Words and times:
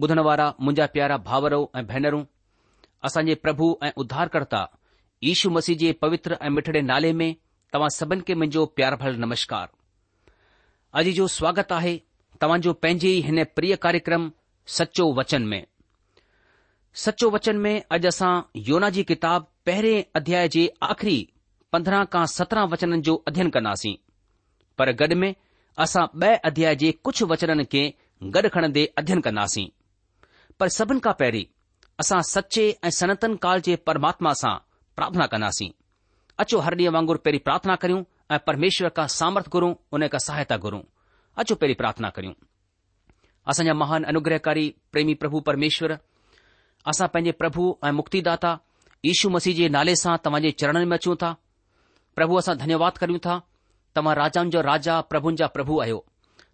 बुधण 0.00 0.18
वारा 0.26 0.44
मुंजा 0.66 0.84
प्यारा 0.92 1.16
भावरो 1.28 1.60
ऐं 1.78 1.84
भेनरूं 1.88 2.22
असांजे 3.08 3.34
प्रभु 3.44 3.66
ऐं 3.86 3.90
उद्धारक्ता 4.02 4.60
ईशू 5.30 5.48
मसीह 5.56 5.76
जे 5.82 5.90
पवित्र 6.04 6.36
ऐं 6.46 6.50
मिठड़े 6.56 6.80
नाले 6.90 7.12
में 7.20 7.28
तव्हां 7.72 7.88
सभिनी 7.96 8.22
खे 8.28 8.34
मुंहिंजो 8.42 8.64
प्यार 8.78 8.96
भल 9.02 9.18
नमस्कार 9.24 9.66
अॼ 10.98 11.02
जो 11.18 11.26
स्वागत 11.34 11.72
आहे 11.78 11.92
तव्हांजो 12.42 12.72
पंहिंजे 12.84 13.10
हिन 13.26 13.42
प्रिय 13.58 13.74
कार्यक्रम 13.84 14.24
सचो 14.76 15.06
वचन 15.18 15.42
में 15.50 15.60
सचो 17.04 17.28
वचन 17.34 17.56
में 17.64 17.72
अॼु 17.96 18.08
असां 18.12 18.30
योना 18.68 18.90
जी 18.94 19.04
किताब 19.10 19.46
पहिरे 19.66 19.94
अध्याय 20.20 20.48
जे 20.56 20.62
आख़िरी 20.92 21.18
पंद्रह 21.76 22.04
खां 22.14 22.24
सत्रहं 22.38 22.70
वचननि 22.76 23.00
जो 23.10 23.14
अध्यन 23.32 23.50
कन्दासीं 23.58 23.94
पर 24.78 24.92
गॾ 25.02 25.14
में 25.24 25.30
असां 25.86 26.06
ब 26.22 26.32
अध्याय 26.52 26.74
जे 26.84 26.90
कुझ 27.08 27.16
वचननि 27.34 27.68
खे 27.74 27.84
गॾु 28.38 28.48
खणंदे 28.58 28.86
अध्ययन 29.02 29.20
कन्दा 29.28 29.46
पर 30.60 30.68
सभिन 30.68 30.98
खां 31.04 31.12
पहिरीं 31.20 31.44
असां 32.02 32.20
सचे 32.30 32.64
ऐ 32.84 32.88
सनतन 32.98 33.34
काल 33.44 33.60
जे 33.66 33.74
परमात्मा 33.88 34.32
सां 34.40 34.54
प्रार्थना 34.98 35.26
कंदासीं 35.34 35.68
अचो 36.42 36.58
हर 36.66 36.74
ॾींहुं 36.80 36.92
वांगुर 36.94 37.16
पहिरीं 37.24 37.40
प्रार्थना 37.46 37.74
करियूं 37.82 38.02
ऐं 38.34 38.38
परमेश्वर 38.48 38.88
खां 38.96 39.06
सामर्थ 39.16 39.48
गुरू 39.54 39.70
हुन 39.92 40.04
खां 40.14 40.20
सहायता 40.24 40.56
घुरूं 40.64 40.82
अचो 41.40 41.54
पहिरीं 41.62 41.76
प्रार्थना 41.82 42.08
करियूं 42.16 42.34
असांजा 43.52 43.74
महान 43.84 44.04
अनुग्रहकारी 44.12 44.66
प्रेमी 44.92 45.14
प्रभु 45.24 45.40
परमेश्वर 45.48 45.96
असां 46.94 47.08
पंहिंजे 47.16 47.32
प्रभु 47.42 47.64
ऐं 47.88 47.92
मुक्तिदाता 48.02 48.52
यीशू 49.08 49.30
मसीह 49.38 49.56
जे 49.60 49.68
नाले 49.80 49.94
सां 50.04 50.18
जे 50.46 50.50
चरणनि 50.60 50.90
में 50.94 50.96
अचूं 51.00 51.16
था 51.26 51.32
प्रभु 52.18 52.38
असां 52.44 52.56
धन्यवाद 52.66 52.98
करियूं 53.04 53.24
था 53.30 53.40
तव्हां 53.96 54.14
राजाउनि 54.22 54.50
जो 54.58 54.68
राजा 54.72 55.00
प्रभुनि 55.12 55.36
जा 55.42 55.46
प्रभु 55.58 55.80
आयो 55.86 56.04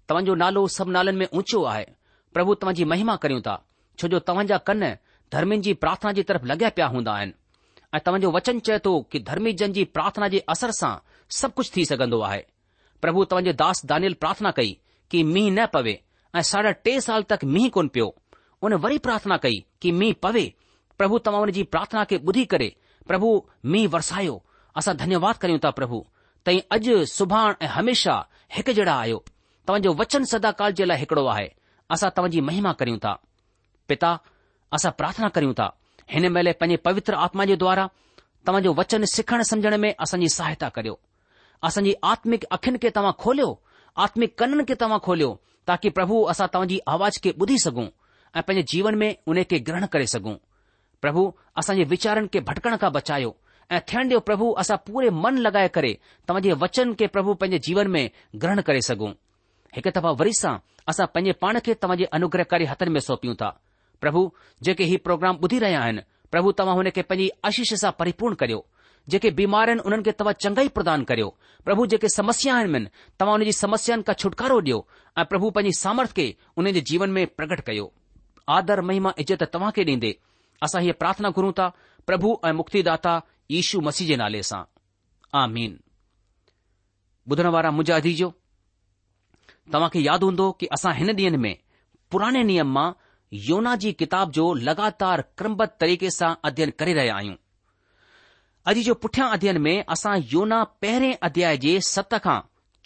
तव्हांजो 0.08 0.34
नालो 0.46 0.66
सभु 0.80 0.90
नालनि 0.98 1.18
में 1.22 1.28
ऊचो 1.40 1.62
आहे 1.76 1.86
प्रभु 2.36 2.54
तव्हांजी 2.62 2.84
महिमा 2.92 3.16
करियूं 3.24 3.42
था 3.48 3.56
छो 3.98 4.08
जो 4.08 4.18
तव्हांजा 4.28 4.56
कन 4.68 4.80
धर्मिन 5.32 5.60
जी 5.62 5.72
प्रार्थना 5.82 6.12
जी 6.16 6.22
तरफ़ 6.28 6.44
लॻिया 6.46 6.68
पिया 6.76 6.86
हूंदा 6.94 7.12
आहिनि 7.16 7.32
ऐं 7.94 8.00
तव्हांजो 8.06 8.30
वचन 8.32 8.58
चए 8.66 8.78
थो 8.84 8.92
कि 9.12 9.20
धर्मी 9.28 9.52
जन 9.62 9.72
जी 9.72 9.84
प्रार्थना 9.96 10.28
जे 10.34 10.38
असर 10.54 10.70
सां 10.78 10.94
सभु 11.38 11.52
कुझु 11.56 11.70
थी 11.76 11.84
सघंदो 11.90 12.20
आहे 12.28 12.42
प्रभु 13.02 13.24
तव्हांजे 13.30 13.52
दास 13.62 13.84
दानियल 13.92 14.14
प्रार्थना 14.24 14.50
कई 14.58 14.76
कि 15.10 15.22
मींहुं 15.32 15.50
न 15.58 15.66
पवे 15.74 15.98
ऐं 16.36 16.42
साढा 16.52 16.70
टे 16.86 17.00
साल 17.06 17.22
तक 17.32 17.44
मींहुं 17.54 17.70
कोन 17.76 17.88
पियो 17.96 18.14
उन 18.68 18.74
वरी 18.86 18.98
प्रार्थना 19.08 19.36
कई 19.46 19.64
कि 19.82 19.92
मींहुं 20.00 20.14
पवे 20.26 20.44
प्रभु 20.98 21.18
तव्हां 21.28 21.42
उन 21.46 21.50
जी 21.58 21.62
प्रार्थना 21.76 22.04
खे 22.10 22.18
ॿुधी 22.28 22.44
करे 22.54 22.68
प्रभु 23.08 23.30
मींहुं 23.74 23.90
वरसायो 23.92 24.36
असां 24.80 24.96
धन्यवाद 25.02 25.36
करियूं 25.44 25.58
था 25.64 25.70
प्रभु 25.80 26.04
तई 26.46 26.58
अॼु 26.76 27.04
सुभाणे 27.18 27.64
ऐं 27.64 27.68
हमेशा 27.78 28.16
हिकु 28.56 28.72
जहिड़ा 28.78 28.94
आहियो 28.96 29.24
तव्हांजो 29.66 29.92
वचन 30.00 30.24
सदाकाल 30.32 30.72
जे 30.80 30.84
लाइ 30.84 30.98
हिकड़ो 31.04 31.26
आहे 31.36 31.48
असां 31.96 32.10
तव्हांजी 32.16 32.40
महिमा 32.50 32.72
करियूं 32.82 32.98
था 33.04 33.20
पिता 33.88 34.16
असां 34.76 34.90
प्रार्थना 34.98 35.28
कयूं 35.34 35.52
था 35.58 35.68
हिन 36.12 36.28
महिल 36.32 36.52
पंहिंजे 36.60 36.76
पवित्र 36.86 37.14
आत्मा 37.26 37.44
जे 37.50 37.56
द्वारा 37.62 37.86
तव्हांजो 38.46 38.72
वचन 38.80 39.04
सिखण 39.14 39.42
समझण 39.50 39.74
में 39.84 39.92
असांजी 40.04 40.28
सहायता 40.36 40.68
करियो 40.76 40.94
असांजी 41.68 41.94
आत्मिक 42.12 42.44
अखियुनि 42.56 42.78
खे 42.82 42.90
तव्हां 42.96 43.12
खोलियो 43.22 43.48
आत्मिक 44.04 44.34
कननि 44.38 44.64
खे 44.68 44.74
तव्हां 44.80 44.98
खोलियो 45.06 45.30
ताकी 45.68 45.88
प्रभु 45.98 46.22
असां 46.32 46.46
तव्हांजी 46.54 46.78
आवाज 46.94 47.18
खे 47.22 47.32
बुधी 47.38 47.58
सघूं 47.64 47.86
ऐं 48.38 48.42
पंहिंजे 48.48 48.62
जीवन 48.72 48.94
में 49.02 49.08
उनखे 49.32 49.58
ग्रहण 49.68 49.86
करे 49.94 50.06
सघूं 50.14 50.34
प्रभु 51.02 51.24
असां 51.62 51.76
वीचारनि 51.94 52.28
खे 52.34 52.40
भटकण 52.50 52.76
खां 52.82 52.92
बचायो 52.98 53.34
ऐं 53.74 53.80
थियण 53.88 54.06
ॾियो 54.08 54.18
प्रभु 54.30 54.50
असां 54.64 54.76
पूरे 54.88 55.10
मन 55.24 55.38
लॻाए 55.46 55.68
करे 55.76 55.92
तव्हांजे 56.28 56.52
वचन 56.62 56.92
खे 56.98 57.06
प्रभु 57.14 57.34
पंहिंजे 57.42 57.58
जीवन 57.66 57.86
में 57.94 58.02
ग्रहण 58.42 58.60
करे 58.68 58.80
सघूं 58.90 59.12
हिकु 59.76 59.90
दफ़ा 60.00 60.10
वरी 60.20 60.32
सां 60.42 60.56
असां 60.92 61.06
पंहिंजे 61.14 61.38
पाण 61.44 61.58
खे 61.66 61.74
तव्हांजे 61.82 62.04
अनुग्रहकारी 62.20 62.64
हथनि 62.72 62.90
में 62.96 63.00
सौंपियूं 63.10 63.34
था 63.42 63.48
પ્રભુ 64.00 64.24
જે 64.64 64.74
કે 64.74 64.84
હી 64.86 64.98
પ્રોગ્રામ 65.04 65.38
ઉધી 65.42 65.62
રહ્યા 65.64 65.90
હે 65.92 66.00
પ્રભુ 66.32 66.50
તમાહોને 66.60 66.90
કે 66.96 67.02
પંજી 67.10 67.30
આશીષસા 67.48 67.92
પરિપૂર્ણ 68.00 68.38
કર્યો 68.40 68.62
જે 69.12 69.18
કે 69.22 69.30
બીમારન 69.38 69.80
ઉનન 69.88 70.04
કે 70.06 70.12
તવા 70.20 70.34
ચંગાઈ 70.42 70.72
પ્રદાન 70.76 71.04
કર્યો 71.10 71.30
પ્રભુ 71.66 71.86
જે 71.90 71.98
કે 72.02 72.08
સમસ્યાયન 72.16 72.70
મે 72.74 72.80
તમાનેજી 73.18 73.58
સમસ્યાન 73.62 74.04
કા 74.06 74.18
છુટકારો 74.22 74.58
દીયો 74.66 74.86
આ 75.18 75.24
પ્રભુ 75.30 75.52
પંજી 75.56 75.78
સામર્થ 75.82 76.14
કે 76.18 76.26
ઉનેજી 76.58 76.84
જીવન 76.88 77.10
મે 77.16 77.22
પ્રગટ 77.36 77.62
કયો 77.66 77.88
આદર 78.56 78.80
મહિમા 78.88 79.16
ઇજત 79.22 79.42
તવા 79.52 79.72
કે 79.76 79.84
દેંદે 79.88 80.10
આસા 80.62 80.84
હી 80.84 80.92
પ્રાર્થના 81.00 81.32
કરું 81.36 81.54
તા 81.60 81.74
પ્રભુ 82.08 82.30
મુક્તિદાતા 82.60 83.18
ઈશુ 83.56 83.80
મસીજે 83.86 84.16
નાલે 84.16 84.42
સા 84.50 84.64
આમીન 85.40 85.72
બુધના 87.28 87.54
વારા 87.56 87.72
મુજાધીજો 87.78 88.28
તમાકે 89.72 90.00
યાદ 90.08 90.22
હોંદો 90.26 90.46
કે 90.58 90.66
આસા 90.70 90.94
હન 90.98 91.16
દિન 91.18 91.36
મે 91.44 91.52
પુરાને 92.10 92.42
નિયમમાં 92.50 92.94
योना 93.32 93.74
जी 93.76 93.92
किताब 93.92 94.30
जो 94.32 94.52
लगातार 94.54 95.20
क्रमबद्ध 95.38 95.70
तरीक़े 95.80 96.10
सां 96.10 96.34
अध्ययन 96.44 96.70
करे 96.78 96.92
रहिया 96.94 97.14
आहियूं 97.16 97.34
अॼु 98.70 98.82
जो 98.82 98.94
पुठियां 99.04 99.28
अध्ययन 99.36 99.60
में 99.62 99.84
असां 99.94 100.16
योना 100.32 100.62
पहिरें 100.82 101.16
अध्याय 101.28 101.56
जे 101.64 101.80
सत 101.88 102.14
खां 102.24 102.38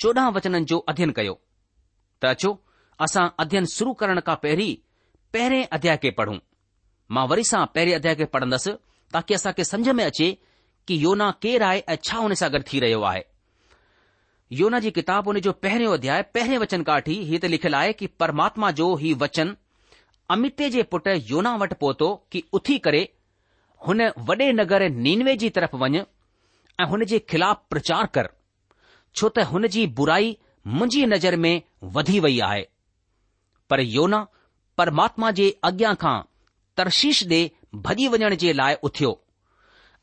चोॾहं 0.03 0.33
वचननि 0.33 0.65
जो 0.73 0.79
अध्यन 0.93 1.11
कयो 1.19 1.39
त 2.23 2.27
अचो 2.31 2.59
असां 3.07 3.29
अध्यन 3.45 3.67
शुरु 3.77 3.93
करण 4.03 4.21
खां 4.27 4.37
पहिरीं 4.43 4.75
पहिरें 5.33 5.67
अध्याय 5.79 5.97
खे 6.03 6.11
पढ़ूं 6.21 6.39
मां 7.17 7.27
वरी 7.29 7.45
सां 7.53 7.65
पहिरें 7.75 7.95
अध्याय 7.97 8.15
खे 8.15 8.25
पढ़ंदसि 8.37 8.73
ताकी 9.13 9.35
असां 9.35 9.53
खे 9.61 9.93
में 10.01 10.05
अचे 10.05 10.37
कि 10.89 11.05
योना 11.05 11.31
केरु 11.43 11.65
आहे 11.65 11.81
ऐं 11.89 11.97
छा 12.05 12.19
हुन 12.19 12.35
सां 12.43 12.51
गॾु 12.53 12.63
थी 12.73 12.81
रहियो 12.87 13.01
आहे 13.13 13.25
योना 14.61 14.79
जी 14.85 14.91
किताब 14.91 15.27
हुन 15.29 15.39
जो 15.47 15.53
पहिरियों 15.65 15.93
अध्याय 15.95 16.23
पहिरें 16.35 16.59
वचन 16.59 16.83
का 16.89 16.95
वठी 16.97 17.23
ही 17.25 17.39
त 17.39 17.45
लिखियलु 17.57 17.77
आहे 17.77 17.93
की 18.03 18.07
परमात्मा 18.23 18.71
जो 18.83 18.95
हीउ 19.03 19.17
वचन 19.21 19.57
अमिते 20.33 20.69
जे 20.73 20.83
पुट 20.93 21.07
योना 21.31 21.55
वटि 21.63 21.75
पहुतो 21.81 22.09
कि 22.33 22.43
उथी 22.57 22.79
करे 22.87 22.99
हुन 23.87 24.03
वॾे 24.29 24.47
नगर 24.59 24.83
नीनवे 25.07 25.35
जी 25.43 25.49
तरफ़ 25.57 25.75
वञ 25.83 25.99
ऐं 26.83 26.87
हुन 26.91 27.05
जे 27.13 27.19
ख़िलाफ़ 27.33 27.59
प्रचार 27.73 28.07
कर 28.19 28.29
छो 29.15 29.29
त 29.39 29.47
हुन 29.53 29.67
जी 29.77 29.87
बुराई 30.01 30.31
मुंहिंजी 30.77 31.05
नज़र 31.15 31.37
में 31.47 31.55
वधी 31.97 32.21
वई 32.27 32.39
आहे 32.51 32.63
पर 33.71 33.81
योना 33.95 34.21
परमात्मा 34.83 35.31
जे 35.41 35.49
अॻियां 35.71 35.95
खां 36.05 36.15
तरशीश 36.81 37.25
ॾे 37.33 37.41
भॼी 37.89 38.07
वञण 38.15 38.35
जे 38.45 38.53
लाइ 38.63 38.77
उथियो 38.91 39.13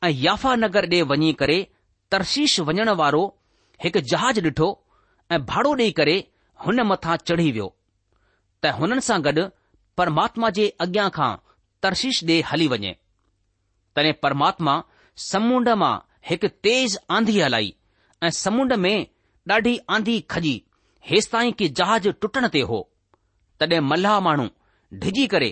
ऐं 0.04 0.10
याफा 0.26 0.56
नगर 0.66 0.90
ॾे 0.96 1.02
वञी 1.14 1.32
करे 1.44 1.58
तरशीश 2.16 2.60
वञण 2.72 2.90
वारो 3.04 3.24
हिकु 3.86 4.00
जहाज़ 4.14 4.42
ॾिठो 4.50 4.70
ऐं 5.38 5.42
भाड़ो 5.54 5.76
ॾेई 5.84 5.92
करे 6.02 6.16
हुन 6.68 6.82
मथां 6.94 7.16
चढ़ी 7.28 7.52
वियो 7.60 7.72
त 8.62 8.80
हुननि 8.82 9.08
सां 9.10 9.22
गॾु 9.30 9.48
परमात्मा 9.98 10.50
जे 10.58 10.68
अॻियां 10.84 11.10
खां 11.18 11.30
तर्शीश 11.86 12.18
ॾे 12.30 12.36
हली 12.52 12.68
वञे 12.74 12.92
तॾहिं 13.96 14.14
परमात्मा 14.26 14.74
समुंड 15.32 15.70
मां 15.84 15.94
हिकु 16.32 16.48
तेज़ 16.68 16.98
आंधी 17.18 17.40
हलाई 17.40 17.74
ऐं 18.24 18.30
समुंड 18.42 18.74
में 18.84 18.98
ॾाढी 19.56 19.78
आंधी 19.98 20.20
खजी 20.34 20.54
हेसि 21.10 21.30
ताईं 21.32 21.52
की 21.62 21.70
जहाज 21.80 22.08
टुटण 22.26 22.48
ते 22.58 22.62
हो 22.74 22.80
तॾहिं 23.64 23.80
मल्हा 23.94 24.20
माण्हू 24.28 24.48
डिॼी 25.06 25.26
करे 25.34 25.50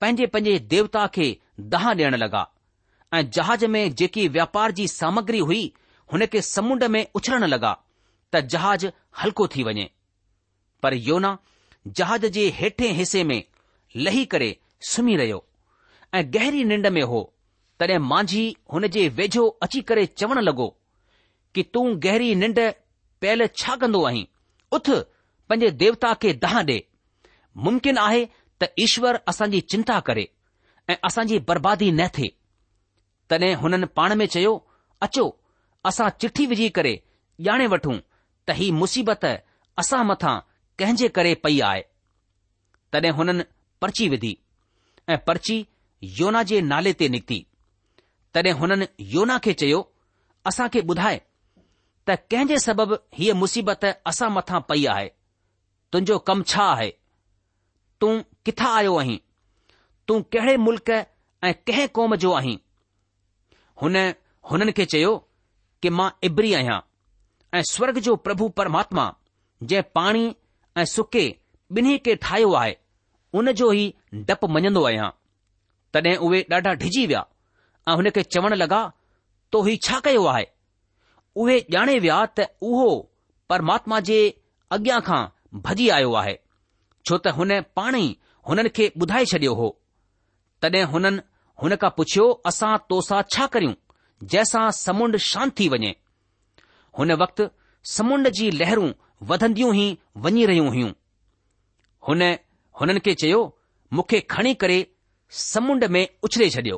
पंहिंजे 0.00 0.26
पंहिंजे 0.36 0.58
देवता 0.76 1.06
खे 1.18 1.26
दहा 1.74 1.90
ॾियण 2.00 2.16
लॻा 2.24 2.44
ऐं 3.18 3.22
जहाज 3.38 3.64
में 3.76 3.82
जेकी 4.02 4.28
व्यापार 4.38 4.72
जी 4.80 4.86
सामग्री 4.96 5.38
हुई 5.50 5.62
हुन 6.12 6.26
खे 6.36 6.42
समुंड 6.52 6.84
में 6.96 7.02
उछरण 7.20 7.44
लॻा 7.54 7.72
त 8.34 8.44
जहाज 8.54 8.90
हल्को 9.22 9.46
थी 9.54 9.62
वञे 9.70 9.90
पर 10.82 10.94
योना 11.10 11.36
जहाज 12.00 12.24
जे 12.38 12.48
हेठें 12.60 12.90
हिसे 13.00 13.22
में 13.32 13.40
लही 13.96 14.24
करे 14.32 14.56
सुम्ही 14.88 15.16
रहियो 15.16 15.44
ऐं 16.14 16.24
गहरी 16.34 16.64
निंड 16.64 16.86
में 16.96 17.02
हो 17.10 17.20
तॾहिं 17.80 17.98
मांझी 18.12 18.44
हुन 18.72 18.86
जे 18.96 19.08
वेझो 19.16 19.46
अची 19.62 19.80
करे 19.88 20.04
चवणु 20.16 20.40
लॻो 20.40 20.66
कि 21.54 21.62
तूं 21.74 21.86
गहरी 22.04 22.34
निंड 22.34 22.58
पहल 23.22 23.46
छा 23.56 23.76
कंदो 23.76 24.02
आहीं 24.06 24.24
उथ 24.76 24.90
पंहिंजे 25.48 25.70
देवता 25.82 26.12
खे 26.22 26.32
दाह 26.44 26.58
ॾे 26.68 26.80
मुमकिन 27.66 27.98
आहे 27.98 28.24
त 28.62 28.68
ईश्वर 28.80 29.18
असांजी 29.28 29.60
चिंता 29.72 29.98
करे 30.08 30.26
ऐं 30.90 30.94
असांजी 31.08 31.38
बर्बादी 31.48 31.90
न 31.92 32.06
थिए 32.18 32.28
तॾहिं 33.30 33.54
हुननि 33.62 33.86
पाण 33.96 34.14
में 34.18 34.26
चयो 34.34 34.52
अचो 35.02 35.24
असां 35.88 36.08
चिठी 36.20 36.46
विझी 36.52 36.68
करे 36.78 36.96
ॼाणे 37.50 37.66
वठूं 37.74 37.96
त 38.48 38.50
ही 38.60 38.70
मुसीबत 38.80 39.24
असां 39.78 40.04
मथां 40.06 40.38
कंहिंजे 40.78 41.08
करे 41.16 41.34
पई 41.44 41.60
आहे 41.70 41.82
तॾहिं 42.92 43.12
हुननि 43.20 43.42
पर्ची 43.82 44.08
विधी 44.08 44.36
ऐं 45.12 45.16
पर्ची 45.26 45.62
योना 46.20 46.42
जे 46.50 46.60
नाले 46.70 46.92
ते 47.00 47.08
निकिती 47.08 47.42
तॾहिं 48.34 48.52
हुननि 48.60 48.86
योना 49.14 49.38
खे 49.44 49.52
चयो 49.60 49.80
असांखे 50.46 50.80
ॿुधाए 50.88 51.18
त 52.08 52.16
जे 52.50 52.58
सबबु 52.66 52.94
हीअ 53.18 53.34
मुसीबत 53.42 53.84
असां 54.10 54.30
मथां 54.36 54.58
पई 54.68 54.84
आहे 54.94 55.08
तुंहिंजो 55.92 56.18
कमु 56.28 56.42
छा 56.52 56.64
आहे 56.74 56.90
तूं 58.00 58.12
किथा 58.44 58.68
आयो 58.78 58.94
आहीं 59.00 59.18
तूं 60.08 60.20
कहिड़े 60.32 60.56
मुल्क़ 60.66 60.90
ऐं 61.46 61.52
कंहिं 61.66 61.88
क़ौम 61.96 62.14
जो 62.22 62.32
आहीं 62.38 62.56
हुननि 64.48 64.72
खे 64.78 64.84
चयो 64.92 65.12
कि 65.82 65.88
मां 65.98 66.10
इबरी 66.28 66.52
आहियां 66.60 66.78
ऐं 67.58 67.62
स्वर्ग 67.72 67.98
जो 68.06 68.14
प्रभु 68.26 68.48
परमात्मा 68.60 69.06
जंहिं 69.62 69.82
पाणी 70.00 70.24
ऐं 70.80 70.84
सुके 70.96 71.26
ॿिन्ही 71.78 71.96
खे 72.04 72.14
ठाहियो 72.24 72.52
आहे 72.60 72.74
उन 73.36 73.52
जो 73.60 73.72
ई 73.72 73.84
डपु 74.28 74.46
मञंदो 74.56 74.84
आहियां 74.88 75.08
तॾहिं 75.92 76.16
उहे 76.26 76.40
ॾाढा 76.52 76.72
डिॼी 76.82 77.06
विया 77.06 77.24
ऐं 77.88 77.94
हुन 78.00 78.08
खे 78.16 78.22
चवण 78.36 78.54
लॻा 78.60 78.78
तो 79.52 79.62
ही 79.62 79.76
छा 79.86 79.98
कयो 80.06 80.24
आहे 80.32 80.46
उहे 81.42 81.58
ॼाणे 81.74 81.98
विया 82.04 82.24
त 82.38 82.46
उहो 82.70 82.88
परमात्मा 83.52 84.00
जे 84.10 84.18
अॻियां 84.76 85.00
खां 85.10 85.20
भॼी 85.66 85.88
आयो 85.98 86.12
आहे 86.22 86.36
छो 87.08 87.18
त 87.26 87.34
हुन 87.40 87.60
पाण 87.80 87.96
ई 88.04 88.08
हुननि 88.48 88.68
खे 88.78 88.88
ॿुधाए 89.02 89.24
छडि॒यो 89.32 89.54
हो 89.60 89.68
तॾहिं 90.62 90.84
हुननि 90.94 91.22
हुन 91.62 91.76
खां 91.84 91.90
पुछियो 92.00 92.26
असां 92.52 92.72
तोसा 92.92 93.20
छा 93.36 93.46
करियूं 93.56 93.74
जंहिंसां 94.32 94.64
समुंड 94.82 95.16
शांति 95.30 95.62
थी 95.64 95.68
वञे 95.76 95.92
हुन 96.98 97.12
वक़्त 97.24 97.48
समुंड 97.96 98.28
जी 98.40 98.50
लहरूं 98.60 98.90
वधंदियूं 99.32 99.74
ई 99.84 99.86
वञी 100.24 100.44
रहियूं 100.46 100.92
हुन 102.08 102.22
हुननि 102.80 103.00
खे 103.06 103.14
चयो 103.22 103.40
मूंखे 103.94 104.20
खणी 104.32 104.54
करे 104.62 104.78
समुंड 105.44 105.84
में 105.94 106.06
उछले 106.26 106.48
छडि॒यो 106.54 106.76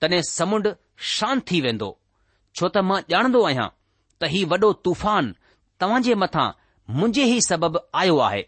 तॾहिं 0.00 0.20
समुंड 0.30 0.66
शांत 1.14 1.42
थी 1.50 1.60
वेंदो 1.66 1.88
छो 2.56 2.68
त 2.74 2.82
मां 2.88 2.98
ॼाणंदो 3.14 3.40
आहियां 3.48 3.68
त 4.20 4.30
हीउ 4.34 4.46
वॾो 4.52 4.68
तूफान 4.86 5.24
तव्हां 5.80 6.00
जे 6.06 6.14
मथां 6.24 6.46
मुंहिंजे 6.98 7.24
ई 7.34 7.38
सबबु 7.48 7.78
आयो 8.00 8.16
आहे 8.28 8.42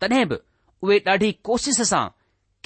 तॾहिं 0.00 0.24
बि 0.32 0.36
उहे 0.84 0.98
ॾाढी 1.12 1.30
कोशिश 1.48 1.80
सां 1.92 2.04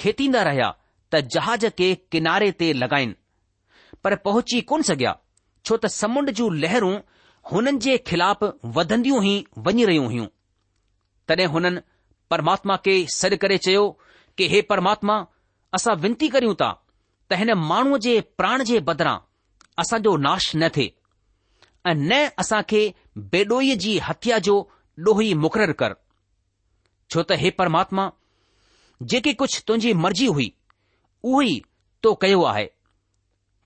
खेतींदा 0.02 0.42
रहिया 0.48 0.68
त 1.12 1.20
जहाज़ 1.34 1.66
खे 1.78 1.88
किनारे 2.12 2.50
ते 2.62 2.72
लॻाइनि 2.82 3.14
पर 4.04 4.14
पहुची 4.28 4.60
कोन 4.70 4.82
सघिया 4.90 5.12
छो 5.66 5.76
त 5.84 5.92
समुंड 6.00 6.30
जूं 6.40 6.48
लहरूं 6.64 6.94
हुननि 7.52 7.78
जे 7.88 7.96
ख़िलाफ़ 8.10 8.42
वधंदियूं 8.78 9.22
ई 9.32 9.36
वञी 9.68 9.84
रहियूं 9.90 10.08
हुयूं 10.12 10.26
तॾहिं 11.30 11.46
हुननि 11.54 11.80
परमात्मा 12.30 12.76
खे 12.84 12.96
सॾु 13.16 13.36
करे 13.42 13.56
चयो 13.66 13.84
कि 14.38 14.46
हे 14.52 14.60
परमात्मा 14.70 15.16
असां 15.74 15.94
विनती 16.02 16.28
करियूं 16.34 16.54
था 16.62 16.70
त 17.30 17.38
हिन 17.40 17.52
माण्हूअ 17.70 17.98
जे 18.06 18.20
प्राण 18.40 18.62
जे 18.70 18.78
बदिरां 18.90 19.16
असांजो 19.82 20.16
नाश 20.28 20.50
न 20.62 20.68
थिए 20.76 20.92
ऐं 21.90 21.94
न 22.02 22.18
असां 22.44 22.60
खे 22.72 22.82
बेडोईअ 23.36 23.76
जी 23.84 23.98
हत्या 24.08 24.38
जो 24.48 24.56
ॾोही 25.08 25.32
मुक़ररु 25.44 25.72
कर 25.80 25.92
छो 27.14 27.22
त 27.32 27.36
हे 27.42 27.50
परमात्मा 27.60 28.08
जेकी 29.10 29.32
कुझु 29.42 29.60
तुंहिंजी 29.68 29.92
मर्ज़ी 30.04 30.26
हुई 30.38 30.48
उहो 31.24 31.42
ई 31.50 31.60
तो 32.02 32.14
कयो 32.24 32.40
आहे 32.52 32.64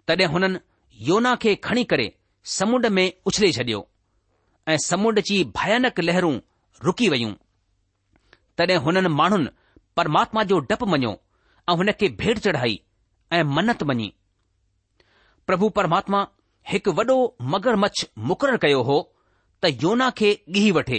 तॾहिं 0.09 0.27
हुननि 0.35 0.61
योना 1.09 1.35
खे 1.45 1.55
खणी 1.69 1.85
करे 1.93 2.07
समुंड 2.59 2.87
में 2.99 3.07
उछले 3.31 3.53
छडि॒यो 3.59 3.87
ऐं 4.71 4.77
समुंड 4.89 5.21
जी 5.31 5.43
भयानक 5.61 6.01
लहरूं 6.09 6.37
रुकी 6.89 7.09
वयूं 7.17 7.33
तॾहिं 8.59 8.77
हुननि 8.85 9.09
माण्हुनि 9.21 9.51
परमात्मा 9.97 10.43
जो 10.51 10.59
डपु 10.71 10.87
मञियो 10.93 11.13
ऐं 11.71 11.77
हुन 11.81 11.93
खे 12.01 12.09
भेट 12.21 12.39
चढ़ाई 12.47 12.81
ऐं 13.37 13.43
मन्नत 13.57 13.83
मञी 13.91 14.09
प्रभु 15.47 15.69
परमात्मा 15.79 16.21
हिकु 16.73 16.91
वॾो 16.99 17.17
मगरमच्छ 17.53 18.07
मुक़ररु 18.31 18.59
कयो 18.65 18.83
हो 18.91 18.99
त 19.65 19.71
योना 19.85 20.09
खे 20.19 20.31
ॻिही 20.57 20.71
वठे 20.79 20.99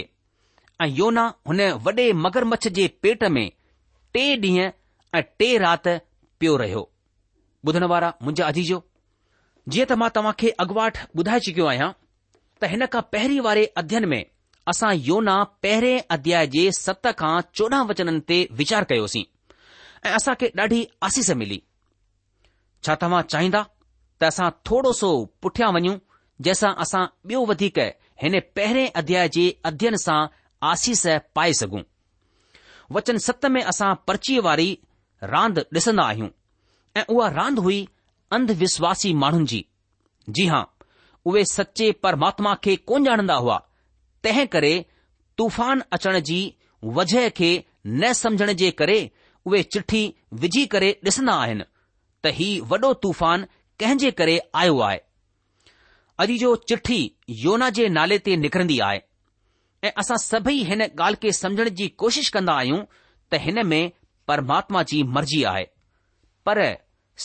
ऐं 0.84 0.88
योना 1.00 1.24
हुन 1.48 1.60
वॾे 1.86 2.06
मगरमच्छ 2.24 2.68
जे 2.80 2.86
पेट 3.02 3.24
में 3.36 3.46
टे 4.14 4.24
ॾींहं 4.48 4.70
ऐं 5.18 5.22
टे 5.38 5.48
राति 5.66 5.96
पियो 6.40 6.56
रहियो 6.64 6.82
ॿुधण 7.68 7.84
वारा 7.94 8.08
मुंहिंजा 8.22 8.46
अजीजो 8.54 8.82
जीअं 9.74 9.86
त 9.94 10.00
मां 10.02 10.08
तव्हां 10.18 10.32
खे 10.40 10.50
अॻुवाट 10.64 10.98
ॿुधाए 11.20 11.40
चुकियो 11.48 11.66
आहियां 11.74 11.90
त 12.60 12.70
हिन 12.74 12.86
खां 12.96 13.02
पहिरीं 13.14 13.40
वारे 13.48 13.64
अध्यन 13.82 14.04
में 14.14 14.22
असां 14.72 14.94
योना 15.06 15.42
पहिरें 15.62 16.04
अध्याय 16.14 16.46
जे 16.54 16.62
सत 16.78 17.06
खां 17.18 17.34
चोॾहं 17.58 17.84
वचननि 17.88 18.20
ते 18.28 18.38
वीचार 18.60 18.84
कयोसीं 18.90 19.22
ऐं 20.06 20.12
असांखे 20.18 20.48
ॾाढी 20.62 20.78
आसीस 21.08 21.30
मिली 21.40 21.58
छा 22.86 22.94
तव्हां 23.02 23.20
चाहींदा 23.32 23.62
त 24.20 24.24
असां 24.32 24.48
थोरो 24.68 24.92
सो 25.00 25.10
पुठियां 25.42 25.70
वञू 25.76 25.92
जंहिंसां 26.44 26.72
असां 26.84 27.04
ॿियो 27.30 27.42
वधीक 27.50 27.78
हिन 28.22 28.38
पहिरें 28.56 28.86
अध्याय 29.02 29.28
जे 29.36 29.44
अध्यन 29.72 29.96
सां 30.06 30.18
आसीस 30.70 31.02
पाए 31.36 31.52
सघूं 31.60 31.82
वचन 32.96 33.16
सत 33.26 33.46
में 33.56 33.62
असां 33.74 33.90
पर्चीअ 34.08 34.42
वारी 34.48 34.68
रांदि 35.34 35.60
ॾिसंदा 35.78 36.04
आहियूं 36.12 36.30
ऐं 37.00 37.04
उहा 37.16 37.28
रांदि 37.40 37.60
हुई 37.68 37.78
अंधविश्वासी 38.38 39.12
माण्हुनि 39.24 39.46
जी 39.50 39.62
जी 40.38 40.46
हां 40.54 40.64
उहे 41.28 41.44
सचे 41.56 41.90
परमात्मा 42.06 42.54
खे 42.64 42.76
कोनि 42.90 43.08
ॼाणंदा 43.10 43.34
हुआ 43.44 43.58
तंहिं 44.24 44.46
करे 44.52 44.74
तूफान 45.38 45.82
अचण 45.92 46.18
जी 46.30 46.38
वजह 46.98 47.28
खे 47.38 47.52
न 47.86 48.12
سمجھن 48.22 48.52
जे 48.60 48.70
करे 48.78 48.98
उहे 49.46 49.62
चिठी 49.72 50.00
विझी 50.40 50.64
करे 50.74 50.88
ॾिसन्दा 51.08 51.32
आहिनि 51.44 51.64
त 51.64 52.30
हीउ 52.36 52.64
वॾो 52.70 52.90
तूफ़ान 53.04 53.44
कंहिं 53.80 53.96
जे 54.02 54.10
करे 54.20 54.36
आयो 54.60 54.78
आहे 54.86 55.00
अॼु 56.24 56.36
जो 56.42 56.52
चिठी 56.70 56.98
योना 57.42 57.68
जे 57.78 57.88
नाले 57.96 58.18
ते 58.28 58.36
निकिरंदी 58.44 58.78
आहे 58.88 59.00
ऐं 59.88 59.92
असां 60.02 60.16
सभई 60.24 60.62
हिन 60.70 60.82
ॻाल्हि 60.86 61.20
खे 61.24 61.32
समुझण 61.42 61.68
जी 61.80 61.88
कोशिश 62.04 62.28
कंदा 62.36 62.54
आहियूं 62.62 62.80
त 62.86 63.40
हिन 63.46 63.62
में 63.74 63.92
परमात्मा 64.32 64.82
जी 64.92 65.02
मर्ज़ी 65.18 65.42
आहे 65.52 65.68
पर 66.48 66.62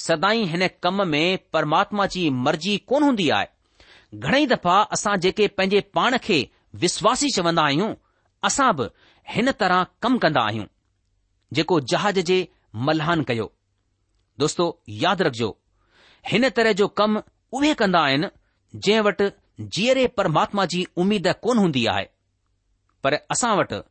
सदाईं 0.04 0.46
हिन 0.56 0.68
कम 0.88 1.04
में 1.14 1.26
परमात्मा 1.58 2.06
जी 2.18 2.30
मर्ज़ी 2.50 2.78
कोन 2.94 3.04
हूंदी 3.10 3.30
आहे 3.40 4.20
घणेई 4.26 4.48
दफ़ा 4.56 4.80
असां 5.00 5.18
जेके 5.28 5.48
पंहिंजे 5.60 5.82
पाण 6.00 6.18
खे 6.30 6.42
विश्वासी 6.82 7.30
चवंदा 7.36 7.64
आहियूं 7.66 7.94
असां 8.48 8.72
बि 8.80 8.84
हिन 9.34 9.52
तरह 9.60 9.86
कमु 10.04 10.18
कंदा 10.24 10.42
आहियूं 10.50 10.66
जेको 11.58 11.80
जहाज़ 11.92 12.20
जे 12.30 12.38
मल्हान 12.90 13.24
कयो 13.30 13.52
दोस्तो 14.40 14.66
यादि 15.04 15.24
रखिजो 15.24 15.50
हिन 16.32 16.50
तरह 16.60 16.74
जो 16.82 16.88
कमु 17.02 17.22
उहे 17.58 17.74
कंदा 17.82 18.00
आहिनि 18.10 18.30
जंहिं 18.76 19.02
वटि 19.08 19.32
जीअरे 19.76 20.06
परमात्मा 20.20 20.66
जी 20.74 20.86
उमेद 21.04 21.28
कोन 21.44 21.58
हूंदी 21.58 21.86
आहे 21.94 22.06
पर 23.04 23.14
असां 23.36 23.56
वटि 23.58 23.82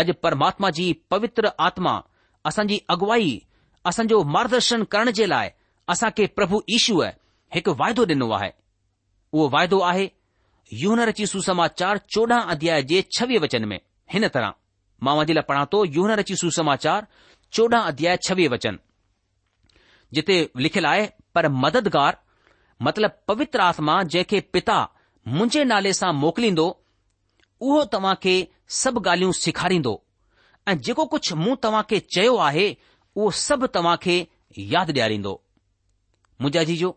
अॼु 0.00 0.12
परमात्मा 0.22 0.70
जी 0.76 0.92
पवित्र 1.10 1.50
आत्मा 1.68 2.00
असांजी 2.48 2.78
अॻुवाई 2.94 3.38
असांजो 3.90 4.22
मार्गदर्शन 4.34 4.84
करण 4.92 5.10
जे 5.18 5.28
लाइ 5.28 5.48
असां 5.94 6.10
खे 6.16 6.26
प्रभु 6.36 6.60
ईश्वर 6.76 7.10
हिकु 7.54 7.74
वाइदो 7.80 8.04
ॾिनो 8.12 8.30
आहे 8.40 8.50
उहो 9.32 9.48
वाइदो 9.52 9.78
आहे 9.90 10.08
यून 10.72 10.98
रची 11.00 11.26
सुसमाचार 11.26 11.96
चोॾहं 12.14 12.48
अध्याय 12.50 12.82
जे 12.88 13.02
छवीह 13.18 13.38
वचन 13.42 13.64
में 13.68 13.78
हिन 14.12 14.26
तरह 14.34 14.50
मां 15.04 15.24
पढ़ा 15.48 15.64
थो 15.72 15.84
यून 15.94 16.10
रची 16.18 16.36
सुसमाचार 16.40 17.04
चोॾहं 17.56 17.80
अध्याय 17.80 18.16
छवीह 18.28 18.48
वचन 18.52 18.76
जिते 20.14 20.46
लिखियलु 20.56 20.88
आहे 20.88 21.06
पर 21.34 21.48
मददगार 21.62 22.16
मतिलब 22.82 23.10
पवित्र 23.28 23.60
आत्मा 23.60 24.02
जंहिंखे 24.02 24.40
पिता 24.52 24.80
मुंहिंजे 25.28 25.62
नाले 25.72 25.92
सां 26.00 26.12
मोकिलींदो 26.14 26.66
उहो 27.60 27.84
तव्हां 27.92 28.14
खे 28.22 28.34
सभु 28.82 29.00
ॻाल्हियूं 29.08 29.32
सेखारींदो 29.42 29.94
ऐं 30.68 30.76
जेको 30.86 31.04
कुझु 31.12 31.36
मूं 31.44 31.54
तव्हां 31.64 31.82
खे 31.90 31.98
चयो 32.14 32.36
आहे 32.48 32.68
उहो 33.16 33.30
सभु 33.46 33.66
तव्हां 33.74 33.96
खे 34.02 34.16
यादि 34.74 34.92
ॾियारींदो 34.92 35.34
मुंहिंजा 36.42 36.62
जी 36.70 36.76
जो 36.82 36.90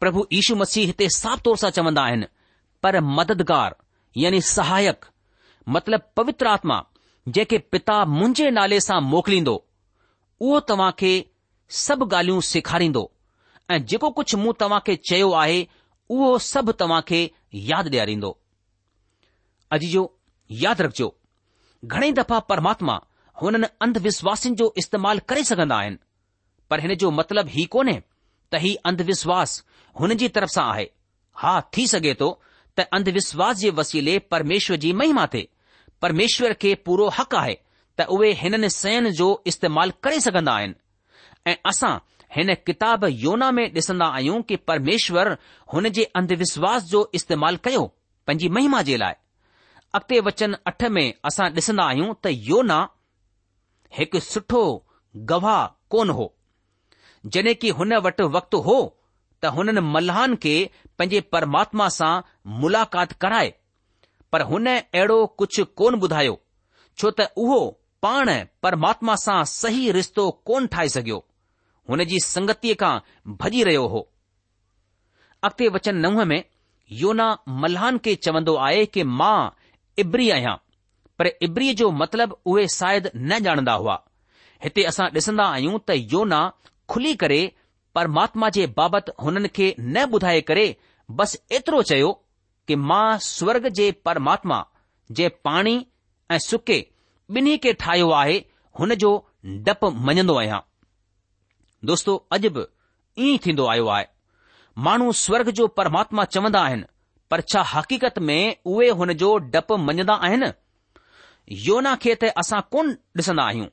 प्रभु 0.00 0.24
यीशू 0.32 0.54
मसीह 0.62 0.86
हिते 0.86 1.08
साफ़ 1.18 1.40
तौर 1.44 1.56
सां 1.64 1.70
चवंदा 1.78 2.02
आहिनि 2.02 2.26
पर 2.82 3.00
मददगार 3.18 3.74
यानी 4.16 4.40
सहायक 4.46 5.04
मतिलब 5.74 6.08
पवित्र 6.16 6.46
आत्मा 6.48 6.84
जेके 7.36 7.58
पिता 7.72 8.04
मुंहिंजे 8.14 8.50
नाले 8.58 8.80
सां 8.86 9.00
मोकिलींदो 9.10 9.54
उहो 10.40 10.58
तव्हां 10.70 10.90
खे 10.98 11.12
सभु 11.84 12.04
ॻाल्हियूं 12.14 12.40
सिखारींदो 12.50 13.04
ऐं 13.70 13.78
जेको 13.92 14.10
कुझु 14.18 14.38
मूं 14.38 14.52
तव्हां 14.60 14.80
खे 14.86 14.96
चयो 15.10 15.30
आहे 15.42 15.60
उहो 16.16 16.36
सभु 16.50 16.72
तव्हां 16.82 17.00
खे 17.10 17.20
यादि 17.70 17.90
ॾियारींदो 17.96 18.30
अॼ 19.72 19.78
जो 19.92 20.02
यादि 20.64 20.82
रखजो 20.82 21.12
घणेई 21.84 22.12
दफ़ा 22.18 22.38
परमात्मा 22.52 23.00
हुननि 23.42 23.66
अंधविश्वासनि 23.86 24.54
जो 24.62 24.72
इस्तेमाल 24.82 25.18
करे 25.30 25.44
सघंदा 25.52 25.76
आहिनि 25.84 25.96
पर 26.70 26.80
हिन 26.80 26.94
जो 27.04 27.10
मतिलबु 27.20 27.50
ही 27.58 27.64
कोन्हे 27.76 27.98
त 28.52 28.62
हीउ 28.64 28.74
अंधविश्वास 28.90 29.62
हुन 30.00 30.14
जी 30.24 30.28
तरफ़ 30.38 30.50
सां 30.58 30.66
आहे 30.72 30.88
हा 31.44 31.60
थी 31.76 31.86
सघे 31.94 32.14
थो 32.20 32.28
त 32.80 32.88
अंधविश्वास 32.94 33.56
जे 33.56 33.70
वसीले 33.78 34.18
परमेश्वर 34.32 34.76
जी 34.84 34.92
महिमा 35.00 35.26
थिए 35.34 35.48
परमेश्वर 36.02 36.52
खे 36.62 36.74
पूरो 36.86 37.08
हक़ 37.18 37.34
आहे 37.36 37.54
त 38.00 38.06
उहे 38.16 38.32
हिननि 38.42 38.68
सयन 38.74 39.10
जो 39.18 39.26
इस्तेमालु 39.52 39.92
करे 40.04 40.20
सघंदा 40.26 40.52
आहिनि 40.58 40.74
ऐ 41.50 41.54
असां 41.70 41.94
हिन 42.36 42.54
किताब 42.66 43.04
योना 43.24 43.50
में 43.56 43.66
ॾिसंदा 43.78 44.06
आहियूं 44.18 44.40
कि 44.48 44.56
परमेश्वर 44.70 45.30
हुन 45.72 45.88
जे 45.98 46.04
अंधविश्वास 46.20 46.84
जो 46.92 47.10
इस्तेमालु 47.18 47.58
कयो 47.64 47.84
पंहिंजी 48.26 48.48
महिमा 48.56 48.80
जे 48.88 48.96
लाइ 49.02 49.14
अॻिते 50.00 50.20
वचन 50.28 50.56
अठ 50.72 50.84
में 50.96 51.06
असां 51.30 51.50
ॾिसंदा 51.60 51.84
आहियूं 51.92 52.14
त 52.24 52.32
योना 52.48 52.80
हिकु 53.98 54.20
सुठो 54.30 54.64
गवाह 55.32 55.64
कोन 55.94 56.10
हो 56.20 56.32
जॾहिं 57.34 57.54
कि 57.62 57.70
हुन 57.80 57.92
वटि 58.08 58.24
वक़्तु 58.38 58.58
हो 58.68 58.78
त 59.42 59.46
हुननि 59.54 59.80
मल्हान 59.94 60.34
खे 60.42 60.54
पंहिंजे 60.98 61.20
परमात्मा 61.34 61.88
सां 61.98 62.14
मुलाक़ात 62.62 63.12
कराए 63.22 63.48
पर 64.32 64.40
हुन 64.50 64.66
अहिड़ो 64.72 65.18
कुझु 65.38 65.64
कोन 65.78 65.94
ॿुधायो 66.06 66.34
छो 66.98 67.10
त 67.20 67.26
उहो 67.44 67.58
पाण 68.06 68.30
परमात्मा 68.66 69.14
सां 69.24 69.38
सही 69.54 69.90
रिश्तो 69.98 70.30
कोन 70.48 70.66
ठाहे 70.74 70.88
सघियो 70.96 71.18
हुन 71.90 72.04
जी 72.12 72.18
संगतीअ 72.26 72.76
खां 72.82 72.92
भॼी 73.42 73.62
रहियो 73.68 73.86
हो 73.94 74.02
अॻिते 75.48 75.68
वचन 75.76 75.96
नव 76.06 76.24
में 76.32 76.40
योना 77.02 77.26
मल्हान 77.64 77.98
खे 78.04 78.14
चवंदो 78.26 78.54
आहे 78.68 78.84
कि 78.94 79.02
मां 79.20 79.36
इब्री 80.04 80.28
आहियां 80.36 80.56
पर 81.18 81.30
इब्रीअ 81.48 81.74
जो 81.82 81.90
मतिलबु 82.02 82.36
उहे 82.52 82.66
शायदि 82.78 83.10
न 83.16 83.42
ॼाणंदा 83.48 83.74
हुआ 83.84 83.98
हिते 84.64 84.84
असां 84.92 85.08
ॾिसंदा 85.18 85.46
आहियूं 85.56 85.78
त 85.88 85.98
योना 86.14 86.40
खुली 86.92 87.14
करे 87.24 87.40
परमात्मा 87.94 88.48
जे 88.56 88.66
बाबति 88.76 89.12
हुननि 89.22 89.48
खे 89.56 89.74
न 89.94 90.04
ॿुधाए 90.16 90.40
करे 90.50 90.66
बसि 91.18 91.38
एतिरो 91.56 91.82
चयो 91.90 92.12
कि 92.68 92.76
मां 92.90 93.08
स्वर्ग 93.28 93.68
जे 93.78 93.90
परमात्मा 94.08 94.58
जे 95.18 95.28
पाणी 95.48 95.74
ऐं 96.30 96.38
सुके 96.48 96.78
ॿिन्ही 97.36 97.56
खे 97.64 97.72
ठाहियो 97.82 98.10
आहे 98.20 98.36
हुन 98.78 98.94
जो 99.02 99.10
डपु 99.66 99.90
मञंदो 100.08 100.36
आहियां 100.42 100.60
दोस्तो 101.90 102.16
अॼु 102.36 102.50
बि 102.56 102.64
ईअं 103.26 103.38
थींदो 103.46 103.66
आयो 103.74 103.86
आहे 103.96 104.06
माण्हू 104.88 105.12
स्वर्ग 105.24 105.50
जो 105.60 105.66
परमात्मा 105.80 106.24
चवंदा 106.36 106.60
आहिनि 106.68 106.84
पर 107.30 107.40
छा 107.52 107.62
हक़ीक़त 107.72 108.18
में 108.28 108.38
उहे 108.74 108.88
हुन 109.00 109.12
जो 109.24 109.36
डपु 109.56 109.76
मञंदा 109.88 110.14
आहिनि 110.28 110.50
योना 111.66 111.94
खे 112.06 112.14
त 112.24 112.32
असां 112.44 112.60
कोन 112.76 112.90
ॾिसंदा 113.20 113.44
आहियूं 113.52 113.68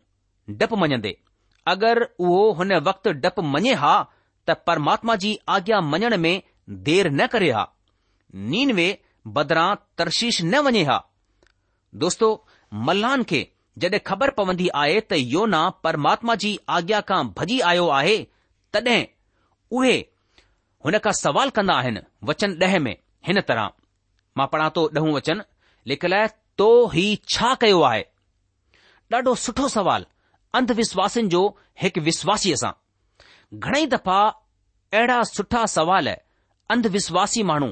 डपु 0.64 0.76
मञंदे 0.86 1.14
अगरि 1.72 2.06
उहो 2.26 2.38
हुन 2.60 2.72
वक़्तु 2.86 3.12
डपु 3.24 3.42
मञे 3.56 3.74
हा 3.82 3.92
त 4.48 4.56
परमात्मा 4.70 5.16
जी 5.24 5.32
आज्ञा 5.56 5.80
मञण 5.94 6.16
में 6.24 6.42
देर 6.88 7.10
न 7.20 7.28
करे 7.34 7.50
हा 7.58 7.64
नीन 8.54 8.72
वे 8.80 8.86
बदिरां 9.36 9.68
तरशीश 10.02 10.40
न 10.44 10.60
वञे 10.68 10.82
हा 10.92 10.98
दोस्तो 12.06 12.30
मल्लान 12.90 13.24
खे 13.32 13.42
जड॒हिं 13.84 14.00
ख़बर 14.08 14.30
पवंदी 14.40 14.70
आहे 14.84 14.96
त 15.10 15.20
योना 15.36 15.62
परमात्मा 15.86 16.36
जी 16.44 16.50
आज्ञा 16.78 17.02
खां 17.12 17.20
भॼी 17.42 17.60
आयो 17.72 17.86
आहे 18.00 18.18
तॾहिं 18.78 19.00
उहे 19.80 19.94
हुन 20.88 20.98
खां 21.06 21.14
सवाल 21.22 21.50
कंदा 21.60 21.78
आहिनि 21.84 22.04
वचन 22.32 22.58
ॾह 22.66 22.78
में 22.88 22.96
हिन 23.30 23.42
तरह 23.52 23.70
मां 24.42 24.48
पढ़ां 24.56 24.70
थो 24.80 24.88
ॾहूं 25.00 25.14
वचन 25.20 25.44
लिखियलु 25.94 26.16
आहे 26.22 26.28
तो 26.62 26.70
ही 26.96 27.06
छा 27.36 27.54
कयो 27.66 27.82
आहे 27.92 28.04
ॾाढो 29.18 29.34
सुठो 29.44 29.68
सवालु 29.76 30.14
अंधविश्वासनि 30.58 31.28
जो 31.32 31.42
हिकु 31.82 32.02
विश्वासीअ 32.08 32.56
सां 32.62 32.72
घणेई 33.64 33.86
दफ़ा 33.94 34.20
अहिड़ा 34.94 35.18
सुठा 35.36 35.66
सवाल 35.78 36.08
अंधविश्वासी 36.76 37.44
माण्हू 37.50 37.70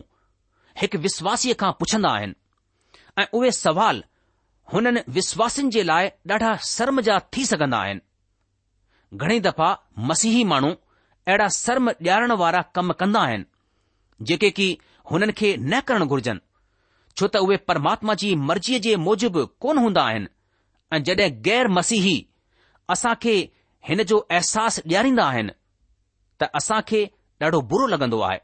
हिकु 0.82 0.98
विश्वासीअ 1.06 1.54
खां 1.62 1.72
पुछंदा 1.80 2.10
आहिनि 2.18 2.36
ऐं 3.22 3.26
उहे 3.38 3.52
सवाल 3.66 4.04
हुननि 4.74 5.02
विश्वासनि 5.18 5.70
जे 5.76 5.84
लाइ 5.92 6.10
ॾाढा 6.32 6.56
शर्म 6.74 7.02
जा 7.08 7.18
थी 7.34 7.46
सघंदा 7.52 7.78
आहिनि 7.86 8.06
घणेई 9.22 9.40
दफ़ा 9.50 9.70
मसीही 10.10 10.44
माण्हू 10.54 10.72
अहिड़ा 10.72 11.48
शर्म 11.58 11.92
ॼाणण 12.12 12.32
वारा 12.44 12.62
कम 12.76 12.92
कंदा 13.00 13.22
आहिनि 13.30 14.26
जेके 14.30 14.50
की 14.60 14.68
हुननि 15.12 15.34
खे 15.40 15.56
न 15.60 15.80
करणु 15.90 16.06
घुर्जनि 16.14 16.40
छो 17.18 17.28
त 17.34 17.38
उहे 17.48 17.58
परमात्मा 17.72 18.14
जी 18.24 18.34
मर्ज़ीअ 18.52 18.80
जे 18.88 18.96
मूजिबि 19.08 19.44
कोन 19.66 19.78
हूंदा 19.86 20.02
आहिनि 20.10 20.34
ऐं 20.98 21.04
जॾहिं 21.10 21.34
गैर 21.50 21.68
मसीही 21.80 22.18
असां 22.94 23.14
खे 23.24 23.36
हिन 23.88 24.02
जो 24.10 24.18
अहसासु 24.36 24.82
ॾियारींदा 24.90 25.24
आहिनि 25.32 25.52
त 26.40 26.44
असां 26.60 26.80
खे 26.90 27.02
ॾाढो 27.42 27.60
बुरो 27.72 27.88
लॻंदो 27.94 28.20
आहे 28.28 28.38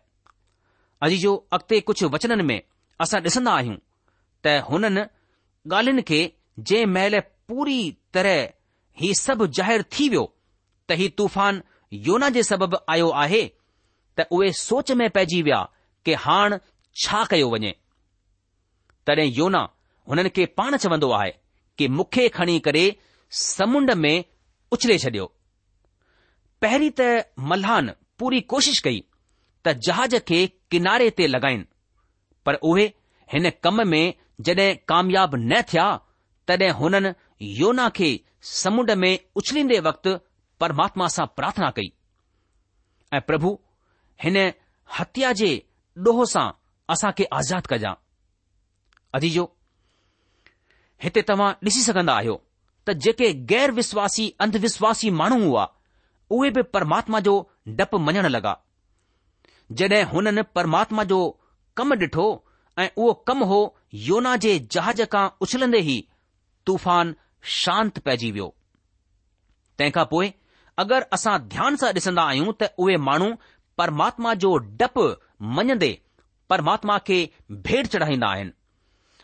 अॼु 1.03 1.15
जो 1.23 1.31
अॻिते 1.55 1.79
कुझु 1.87 2.05
वचननि 2.13 2.43
में 2.49 2.59
असां 3.03 3.21
ॾिसंदा 3.29 3.51
आहियूं 3.59 3.77
त 4.43 4.45
हुननि 4.69 5.03
ॻाल्हियुनि 5.71 6.03
खे 6.09 6.19
जंहिं 6.67 6.91
महिल 6.95 7.19
पूरी 7.49 7.79
तरह 8.13 8.51
ही 9.01 9.09
सभु 9.25 9.45
ज़ाहिरु 9.57 9.83
थी 9.93 10.05
वियो 10.13 10.23
त 10.89 10.97
ही 11.01 11.07
तूफ़ान 11.19 11.61
योना 12.07 12.29
जे 12.35 12.43
सबबि 12.51 12.77
आयो 12.93 13.09
आहे 13.23 13.43
त 14.15 14.27
उहे 14.35 14.51
सोच 14.67 14.91
में 14.99 15.09
पइजी 15.17 15.41
विया 15.47 15.61
कि 16.05 16.13
हाणे 16.23 16.57
छा 17.03 17.23
कयो 17.31 17.47
वञे 17.53 17.71
तॾहिं 19.07 19.27
योना 19.39 19.63
हुननि 20.09 20.29
खे 20.35 20.45
पाण 20.59 20.77
चवंदो 20.83 21.09
आहे 21.19 21.31
कि 21.77 21.87
मूंखे 21.97 22.27
खणी 22.37 22.59
करे 22.67 22.85
समुंड 23.41 23.91
में 24.03 24.15
ઉછલે 24.73 24.95
છડ્યો 25.01 25.27
પહેરી 26.61 26.91
ત 26.99 27.07
મલહાન 27.49 27.87
પૂરી 28.17 28.45
કોશિશ 28.51 28.81
કઈ 28.85 28.99
ત 29.63 29.75
જહાજ 29.87 30.13
કે 30.29 30.37
કિનારે 30.71 31.07
તે 31.17 31.25
લગાઈન 31.33 31.63
પર 32.45 32.55
ઓહે 32.69 32.85
હેને 33.33 33.49
કમ 33.61 33.79
મે 33.93 34.01
જડે 34.45 34.67
कामयाब 34.91 35.31
નય 35.51 35.59
થયા 35.71 35.97
તડે 36.47 36.67
હનન 36.79 37.07
યોના 37.59 37.91
કે 37.99 38.09
સમુડ 38.59 38.89
મે 39.03 39.11
ઉછલીને 39.41 39.77
વક્ત 39.87 40.05
પરમાત્મા 40.59 41.09
સા 41.17 41.31
પ્રાર્થના 41.37 41.73
કઈ 41.79 41.89
આય 43.13 43.27
પ્રભુ 43.29 43.51
હેને 44.23 44.43
હત્યાજે 44.97 45.51
ડોહોસા 45.99 46.49
આસા 46.93 47.11
કે 47.19 47.25
আজাদ 47.37 47.65
કરજા 47.71 47.95
અધીજો 49.19 49.45
હેતે 51.05 51.21
તમા 51.29 51.51
નસી 51.67 51.85
સકંદા 51.89 52.17
આયો 52.19 52.39
त 52.87 52.93
जेके 53.03 53.31
गैर 53.51 53.71
विश्वासी 53.71 54.27
अंधविश्वासी 54.41 55.09
माण्हू 55.19 55.41
हुआ 55.43 55.67
उहे 56.37 56.49
बि 56.55 56.61
परमात्मा 56.75 57.19
जो 57.27 57.35
डपु 57.79 57.97
मञण 58.07 58.25
लॻा 58.35 58.53
जॾहिं 59.81 60.03
हुननि 60.13 60.41
परमात्मा 60.55 61.03
जो 61.11 61.19
कमु 61.77 61.95
ॾिठो 62.03 62.25
ऐं 62.79 62.87
उहो 62.95 63.13
कमु 63.29 63.45
हो 63.51 63.59
योना 64.07 64.35
जे 64.45 64.57
जहाज 64.75 65.01
खां 65.13 65.27
उछलंदे 65.45 65.79
ई 65.95 65.97
तूफान 66.65 67.13
शांति 67.59 68.01
पइजी 68.07 68.31
वियो 68.31 68.53
तंहिंखां 69.77 70.05
पोइ 70.15 70.33
अगरि 70.83 71.09
असां 71.17 71.37
ध्यान 71.55 71.75
सां 71.83 71.91
ॾिसंदा 71.99 72.23
आहियूं 72.33 72.53
त 72.61 72.69
उहे 72.85 72.97
माण्हू 73.09 73.31
परमात्मा 73.77 74.33
जो 74.45 74.55
डपु 74.83 75.07
मञंदे 75.59 75.91
परमात्मा 76.49 76.97
खे 77.07 77.17
भेट 77.69 77.87
चढ़ाईंदा 77.95 78.27
आहिनि 78.37 78.51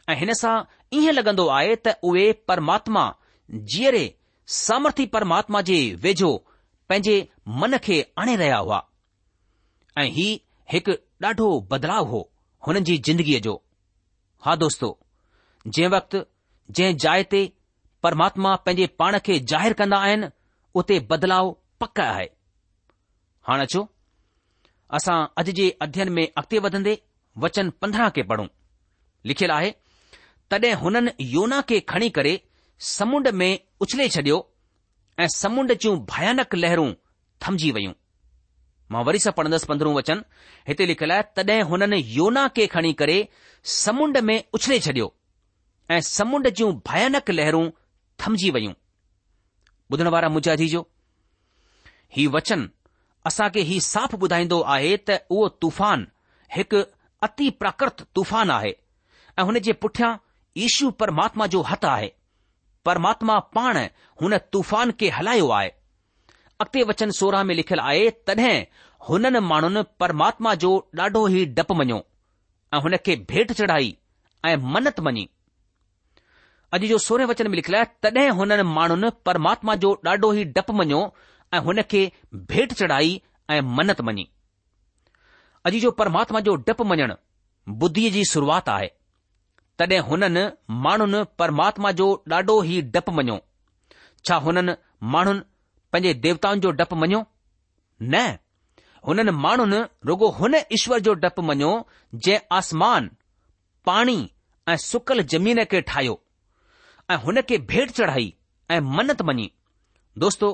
ऐं 0.10 0.16
हिन 0.24 0.34
सां 0.44 0.58
ईअं 1.02 1.14
लॻंदो 1.20 1.48
आहे 1.62 1.76
त 1.88 1.96
उहे 2.12 2.32
परमात्मा 2.52 3.10
जीअरे 3.54 4.04
सामर्थी 4.58 5.06
परमात्मा 5.14 5.62
जे 5.70 5.78
वेझो 6.04 6.36
पंहिंजे 6.90 7.20
मन 7.62 7.76
खे 7.84 8.02
आणे 8.22 8.36
रहिया 8.36 8.58
हुआ 8.58 8.82
ऐं 10.02 10.06
ही 10.16 10.28
हिकु 10.74 10.92
ॾाढो 11.26 11.48
बदलाव 11.72 12.06
हो 12.10 12.20
हुननि 12.68 12.80
जी 12.86 12.98
जिंदगीअ 13.08 13.40
जो 13.46 13.54
हा 14.46 14.56
दोस्तो 14.62 14.88
जंहिं 15.68 15.90
वक़्तु 15.96 16.20
जंहिं 16.76 16.98
जाइ 17.04 17.24
ते 17.32 17.42
परमात्मा 18.04 18.56
पंहिंजे 18.66 18.88
पाण 19.00 19.18
खे 19.26 19.38
ज़ाहिरु 19.52 19.76
कंदा 19.80 19.98
आहिनि 20.08 20.30
उते 20.82 21.00
बदलाव 21.12 21.56
पक 21.82 22.00
आहे 22.06 22.28
हाणे 23.48 23.64
अचो 23.70 23.88
असां 24.98 25.18
अॼु 25.42 25.54
जे 25.60 25.70
अध्यन 25.88 26.10
में 26.20 26.24
अॻिते 26.28 26.60
वधंदे 26.68 26.98
वचन 27.46 27.70
पंद्रहं 27.82 28.10
खे 28.16 28.24
पढ़ूं 28.30 28.48
लिखियलु 29.32 29.54
आहे 29.56 29.72
तॾहिं 30.52 30.74
हुननि 30.84 31.12
योना 31.36 31.62
खे 31.72 31.80
खणी 31.94 32.10
करे 32.20 32.38
समुंड 32.88 33.28
में 33.28 33.58
उछले 33.82 34.08
छडि॒यो 34.10 34.48
ऐं 35.24 35.28
समुंड 35.36 35.74
जूं 35.82 35.98
भयानक 36.12 36.56
लहरूं 36.56 36.92
थमजी 37.46 37.72
वयूं 37.78 37.92
मां 38.92 39.04
वरी 39.06 39.20
सां 39.20 39.32
पढ़ंदसि 39.40 39.66
पंद्रहं 39.70 39.94
वचन 39.96 40.22
हिते 40.68 40.86
लिखियलु 40.86 41.14
आहे 41.14 41.24
तॾहिं 41.40 41.64
हुननि 41.72 42.02
योना 42.18 42.48
खे 42.56 42.68
खणी 42.76 42.92
करे 43.02 43.18
समुंड 43.84 44.18
में 44.30 44.38
उछले 44.56 44.80
छडि॒यो 44.86 45.08
ऐं 45.96 46.00
समुंड 46.10 46.50
जूं 46.60 46.72
भयानक 46.92 47.30
लहरूं 47.32 47.70
थमजी 48.26 48.52
वयूं 48.58 48.74
ॿुधण 49.94 50.08
वारा 50.16 50.30
मुजादी 50.36 50.68
जो 50.76 50.82
ही 52.16 52.28
वचन 52.38 52.70
असां 53.28 53.50
खे 53.56 53.62
ही 53.72 53.80
साफ़ 53.94 54.16
ॿुधाईंदो 54.26 54.60
आहे 54.76 54.96
त 55.10 55.18
उहो 55.36 55.48
तूफ़ान 55.62 56.08
हिकु 56.56 56.82
अति 57.28 57.50
प्राकृत 57.62 58.06
तूफ़ान 58.16 58.52
आहे 58.52 58.72
ऐं 59.40 59.44
हुन 59.50 59.60
जे 59.70 59.74
पुठियां 59.84 60.12
ईशू 60.66 60.90
परमात्मा 61.04 61.46
जो 61.56 61.62
हथु 61.72 61.88
आहे 61.88 62.10
परमात्मा 62.90 63.34
पाण 63.56 63.78
हुन 64.22 64.34
तूफ़ान 64.54 64.92
खे 65.00 65.08
हलायो 65.18 65.48
आहे 65.58 65.68
अॻिते 66.64 66.84
वचन 66.92 67.10
सोरहं 67.18 67.44
में 67.50 67.54
लिखियलु 67.58 67.82
आहे 67.90 68.10
तॾहिं 68.30 68.54
हुननि 69.10 69.40
माण्हुनि 69.52 69.82
परमात्मा 70.04 70.54
जो 70.64 70.72
ॾाढो 71.06 71.22
ई 71.36 71.44
डपु 71.60 71.74
मञियो 71.82 71.98
ऐं 72.74 72.80
हुन 72.86 72.96
खे 73.08 73.16
भेंट 73.34 73.52
चढ़ाई 73.60 73.92
ऐं 74.48 74.56
मन्नत 74.74 75.00
मञी 75.08 75.26
अॼु 76.78 76.88
जो 76.94 76.98
सोरहें 77.06 77.28
वचन 77.34 77.48
में 77.52 77.56
लिखियलु 77.60 77.78
आहे 77.82 77.92
तॾहिं 78.10 78.30
हुननि 78.40 78.64
माण्हुनि 78.78 79.10
परमात्मा 79.30 79.76
जो 79.86 79.94
ॾाढो 80.10 80.34
ई 80.34 80.44
डपु 80.58 80.74
मञियो 80.82 81.02
ऐं 81.54 81.60
हुन 81.70 81.82
खे 81.94 82.02
भेंट 82.54 82.74
चढ़ाई 82.82 83.16
ऐं 83.58 83.62
मन्नत 83.78 84.02
मञी 84.10 84.28
अॼु 85.70 85.80
जो 85.86 85.92
परमात्मा 86.02 86.40
जो 86.50 86.56
डपु 86.72 86.90
मञणु 86.94 87.20
बुद्धीअ 87.84 88.12
जी 88.18 88.24
शुरूआति 88.34 88.72
आहे 88.78 88.92
तॾहिं 89.80 90.00
हुननि 90.10 90.42
माण्हुनि 90.86 91.20
परमात्मा 91.40 91.92
जो 92.00 92.08
ॾाढो 92.32 92.56
ई 92.72 92.78
डपु 92.96 93.12
मञियो 93.18 93.36
छा 94.26 94.36
हुननि 94.46 94.74
माण्हुनि 95.14 95.42
पंहिंजे 95.94 96.14
देवताउनि 96.26 96.62
जो 96.66 96.72
डपु 96.80 96.96
मञियो 97.04 97.20
न 98.14 98.26
हुननि 99.08 99.32
माण्हुनि 99.46 99.80
रुगो 100.10 100.30
हुन 100.40 100.56
ईश्वर 100.80 101.00
जो 101.06 101.14
डपु 101.24 101.42
मञियो 101.52 101.72
जंहिं 102.16 102.56
आसमान 102.58 103.10
पाणी 103.92 104.18
ऐं 104.72 104.78
सुकल 104.90 105.24
जमीन 105.36 105.64
खे 105.72 105.82
ठाहियो 105.94 106.18
ऐं 107.14 107.18
हुन 107.26 107.42
खे 107.52 107.58
भेट 107.72 107.92
चढ़ाई 108.02 108.28
ऐं 108.74 108.80
मन्नत 108.98 109.22
मञी 109.32 109.48
दोस्तो 110.24 110.52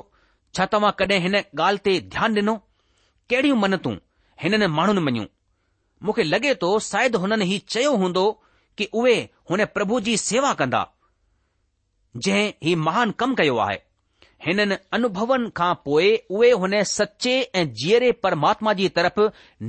छा 0.56 0.66
तव्हां 0.74 0.92
कॾहिं 1.02 1.20
हिन 1.28 1.40
ॻाल्हि 1.40 1.84
ते 1.88 1.98
ध्यानु 2.14 2.38
ॾिनो 2.42 2.54
कहिड़ियूं 3.32 3.58
मन्नतूं 3.66 3.96
हिननि 4.44 4.70
माण्हुनि 4.80 5.04
मञियूं 5.10 5.28
मूंखे 6.06 6.24
लॻे 6.32 6.54
थो 6.62 6.70
शायदि 6.94 7.18
हुननि 7.24 7.48
हीउ 7.54 7.70
चयो 7.76 7.92
हूंदो 8.04 8.24
कि 8.78 8.88
उहे 9.00 9.16
हुन 9.50 9.64
प्रभु 9.74 10.00
जी 10.06 10.16
सेवा 10.22 10.52
कंदा 10.60 10.80
जंहिं 12.26 12.50
ही 12.66 12.74
महान 12.86 13.10
कमु 13.22 13.34
कयो 13.40 13.56
आहे 13.66 13.78
हिननि 14.46 14.76
अनुभवनि 14.98 15.50
खां 15.60 15.74
पोइ 15.86 16.08
उहे 16.36 16.50
हुन 16.62 16.82
सचे 16.98 17.34
ऐं 17.60 17.66
जीअरे 17.80 18.10
परमात्मा 18.26 18.72
जी 18.80 18.88
तरफ़ 18.98 19.20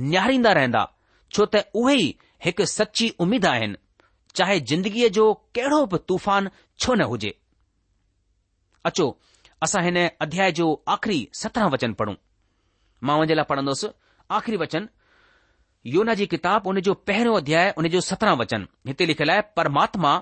निहारींदा 0.08 0.52
रहंदा 0.58 0.82
छो 1.34 1.46
त 1.54 1.64
उहे 1.82 1.94
ई 2.02 2.08
हिकु 2.44 2.64
सची 2.76 3.08
उमीद 3.26 3.46
आहिनि 3.52 3.78
चाहे 4.38 4.58
जिंदगीअ 4.70 5.08
जो 5.18 5.26
कहिड़ो 5.58 5.80
बि 5.94 5.98
तूफान 6.10 6.50
छो 6.80 6.94
न 6.94 7.08
हुजे 7.12 7.34
अचो 8.90 9.06
असां 9.66 9.82
हिन 9.84 9.98
अध्याय 10.26 10.52
जो 10.60 10.68
आख़िरी 10.96 11.18
सत्रहं 11.42 11.70
वचन 11.76 11.92
पढ़ूं 12.02 12.14
मां 13.08 13.18
वञे 13.20 13.34
लाइ 13.40 13.44
पढ़ंदुसि 13.52 13.90
आख़िरी 14.38 14.56
वचन 14.66 14.88
योना 15.94 16.14
जी 16.20 16.26
किताब 16.32 16.66
उन 16.70 16.80
जो 16.86 16.94
पहिरियों 17.08 17.36
अध्याय 17.40 17.72
उन 17.80 17.88
जो 17.94 18.00
सतरहं 18.06 18.36
वचन 18.40 18.66
हिते 18.90 19.06
लिखियलु 19.10 19.32
आहे 19.34 19.42
परमात्मा 19.58 20.12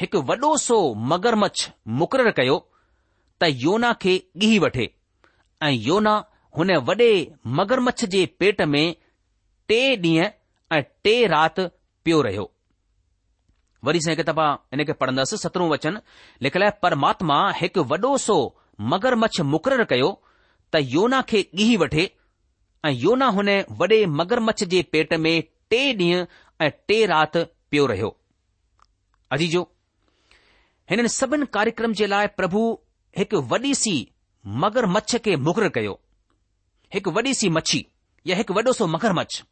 हिकु 0.00 0.18
वॾो 0.30 0.50
सो 0.64 0.76
मगरमच्छ 1.12 1.70
मुक़ररु 2.02 2.32
कयो 2.40 2.58
त 3.42 3.46
योना 3.64 3.92
खे 4.02 4.12
ॻिही 4.42 4.58
वठे 4.64 4.84
ऐं 5.66 5.70
योना 5.86 6.12
हुन 6.58 6.70
वॾे 6.90 7.10
मगरमच्छ 7.60 8.04
जे 8.14 8.20
पेट 8.42 8.62
में 8.74 8.82
टे 9.70 9.80
ॾींहं 10.04 10.28
ऐं 10.78 10.82
टे 11.06 11.14
राति 11.34 11.66
पियो 12.04 12.20
रहियो 12.28 12.46
वरी 13.88 13.98
दफ़ा 14.30 14.46
हिन 14.52 14.84
खे 14.84 14.92
पढ़ंदसि 15.02 15.36
सतरों 15.46 15.68
वचन 15.74 15.98
लिखियलु 16.46 16.66
आहे 16.68 16.78
परमात्मा 16.86 17.40
हिकु 17.62 17.84
वॾो 17.94 18.16
सो 18.28 18.38
मगरमच्छ 18.94 19.40
मुक़ररु 19.54 19.84
कयो 19.94 20.12
त 20.76 20.86
योना 20.96 21.22
खे 21.32 21.42
ॻीही 21.58 21.76
वठे 21.84 22.06
ऐं 22.86 22.90
योना 22.92 23.26
हुन 23.36 23.48
वॾे 23.78 24.04
मगरमच्छ 24.06 24.62
जे 24.64 24.82
पेट 24.92 25.12
में 25.22 25.42
टे 25.70 25.78
ॾींहुं 25.94 26.24
ऐं 26.64 26.70
टे 26.88 27.04
राति 27.12 27.42
पियो 27.70 27.86
रहियो 27.86 28.16
अजीजो 29.32 29.62
हिननि 30.90 31.08
सभिनि 31.08 31.46
कार्यक्रम 31.54 31.92
जे 32.00 32.06
लाइ 32.06 32.26
प्रभु 32.36 32.60
हिकु 33.18 33.40
वॾी 33.52 33.74
सी 33.80 33.94
मगरमच्छ 34.64 35.16
खे 35.24 35.34
मुकर 35.46 35.68
कयो 35.78 35.98
हिकु 36.94 37.10
वॾी 37.16 37.34
सी 37.40 37.48
मच्छी 37.56 37.84
या 38.26 38.36
हिकु 38.36 38.54
वॾो 38.58 38.72
सो 38.80 38.86
मगरमच्छ 38.94 39.42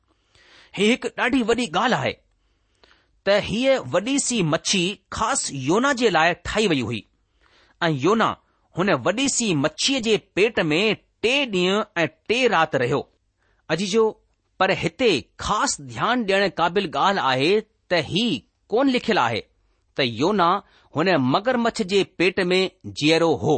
ही 0.78 0.88
हिकु 0.90 1.08
ॾाढी 1.22 1.42
वॾी 1.50 1.66
ॻाल्हि 1.66 1.94
आहे 1.98 2.12
त 3.26 3.38
हीअ 3.48 3.78
वॾी 3.94 4.18
सी 4.26 4.42
मच्छी 4.54 4.82
ख़ासि 5.12 5.66
योना 5.68 5.92
जे 6.02 6.10
लाइ 6.18 6.32
ठाही 6.44 6.66
वई 6.72 6.80
हुई 6.90 7.04
ऐं 7.82 7.90
योना 8.06 8.30
हुन 8.78 8.92
वॾी 9.08 9.28
सी 9.38 9.52
मच्छीअ 9.66 10.00
जे 10.08 10.16
पेट 10.34 10.60
में 10.72 10.82
टे 11.22 11.34
ॾींहं 11.44 11.82
ऐं 12.02 12.08
टे 12.28 12.46
राति 12.56 12.78
रहियो 12.84 13.02
अजी 13.72 13.86
जो 13.92 14.02
पर 14.60 14.70
हिते 14.80 15.08
ख़ासि 15.44 15.82
ध्यानु 15.86 16.24
ॾियण 16.26 16.48
क़ाबिल 16.58 16.84
ॻाल्हि 16.98 17.22
आहे 17.30 17.48
त 17.92 17.98
ही 18.10 18.22
कोन 18.74 18.88
लिखियलु 18.96 19.20
आहे 19.20 19.40
त 19.98 20.04
योना 20.18 20.46
हुन 20.96 21.08
मगरमच्छ 21.34 21.82
जे 21.92 22.02
पेट 22.20 22.38
में 22.52 22.60
जीअरो 23.00 23.30
हो 23.42 23.56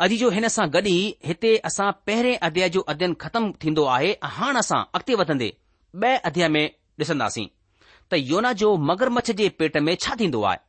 अॼ 0.00 0.06
जो 0.22 0.30
हिन 0.36 0.48
सां 0.56 0.68
गॾु 0.76 0.82
ई 0.90 1.14
हिते 1.30 1.50
असां 1.70 1.90
पहिरें 2.10 2.32
अध्याय 2.50 2.68
जो 2.76 2.80
अध्ययन 2.94 3.14
ख़तमु 3.24 3.50
थींदो 3.64 3.84
आहे 3.96 4.12
हाणे 4.36 4.58
असां 4.64 4.80
अॻिते 4.98 5.14
वधंदे 5.22 5.50
ॿ 6.02 6.20
अध्याय 6.30 6.48
में 6.56 6.64
ॾिसंदासीं 7.02 7.46
त 8.10 8.22
योना 8.30 8.52
जो 8.62 8.72
मगरमच्छ 8.90 9.30
जे 9.42 9.48
पेट 9.60 9.76
में 9.88 9.94
छा 10.06 10.14
थींदो 10.22 10.42
आहे 10.52 10.62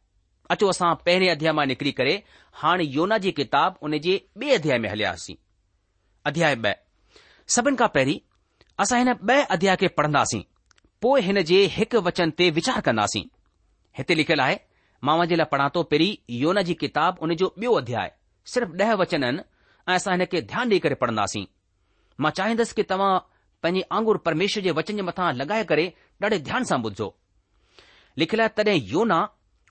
अचो 0.56 0.68
असां 0.76 0.94
पहिरें 1.06 1.30
अध्याय 1.36 1.54
मां 1.60 1.68
निकिरी 1.74 1.92
करे 2.02 2.16
हाणे 2.64 2.84
योना 2.98 3.18
जी 3.28 3.32
किताब 3.42 3.78
उन 3.90 3.98
जे 4.10 4.20
ॿिए 4.42 4.56
अध्याय 4.62 4.78
में 4.84 4.90
हलियासीं 4.96 5.36
अध्याय 6.34 6.56
ॿ 6.66 6.78
सभिनि 7.56 7.78
खां 7.80 7.88
पहिरीं 7.96 8.18
असां 8.84 8.98
हिन 9.00 9.10
ॿ 9.14 9.46
अध्याय 9.56 9.76
खे 9.82 9.88
पढ़ंदासीं 9.98 10.42
पोइ 11.04 11.22
हिन 11.28 11.38
जे 11.52 11.60
हिकु 11.76 12.00
वचन 12.08 12.30
ते 12.40 12.50
वीचार 12.58 12.80
कंदासीं 12.88 13.22
हिते 13.98 14.16
लिखियलु 14.20 14.44
आहे 14.46 14.58
मां 15.08 15.16
जे 15.32 15.36
लाइ 15.42 15.48
पढ़ा 15.54 15.68
थो 15.76 15.84
पहिरीं 15.94 16.16
योन 16.42 16.62
जी 16.70 16.74
किताब 16.84 17.20
उन 17.26 17.36
जो 17.42 17.48
ॿियो 17.62 17.72
अध्याय 17.82 18.12
सिर्फ़ 18.54 18.76
ॾह 18.82 18.92
वचन 19.04 19.24
आहिनि 19.28 19.42
ऐं 19.88 19.96
असां 20.00 20.14
हिन 20.16 20.26
खे 20.34 20.42
ध्यानु 20.52 20.72
ॾेई 20.74 20.80
करे 20.88 20.96
पढ़ंदासीं 21.04 21.46
मां 22.24 22.32
चाहींदुसि 22.40 22.74
कि 22.80 22.84
तव्हां 22.92 23.12
पंहिंजे 23.64 23.86
आंगुर 24.00 24.18
परमेश्वर 24.28 24.64
जे 24.68 24.72
वचन 24.80 25.00
जे 25.02 25.08
मथां 25.12 25.32
लॻाए 25.42 25.64
करे 25.72 25.86
ॾाढे 26.24 26.40
ध्यान 26.52 26.64
सां 26.72 26.80
ॿुधो 26.92 27.10
लिखियलु 28.24 28.44
आहे 28.48 28.56
तॾहिं 28.60 28.80
योना 28.94 29.22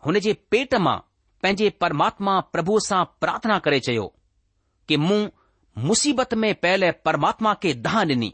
हुन 0.06 0.18
जे 0.28 0.32
पेट 0.54 0.74
मां 0.88 0.98
पंहिंजे 1.42 1.68
परमात्मा 1.84 2.38
प्रभुअ 2.56 2.80
सां 2.90 3.04
प्रार्थना 3.24 3.58
करे 3.68 3.80
चयो 3.90 4.06
कि 4.88 4.96
मूं 5.06 5.20
मुसीबत 5.78 6.34
में 6.34 6.54
पयल 6.62 6.90
परमात्मा 7.04 7.52
के 7.62 7.72
दाह 7.86 7.94
ॾिनी 8.04 8.32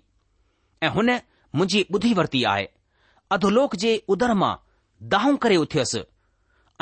ऐं 0.83 0.89
हुन 0.97 1.11
मुंहिंजी 1.55 1.85
ॿुधी 1.95 2.13
वरिती 2.15 2.43
आहे 2.51 2.69
अधलोक 3.33 3.75
जे 3.85 3.95
उदर 4.15 4.35
मां 4.43 4.55
दाहूं 5.15 5.37
करे 5.45 5.57
उथियुसि 5.65 6.03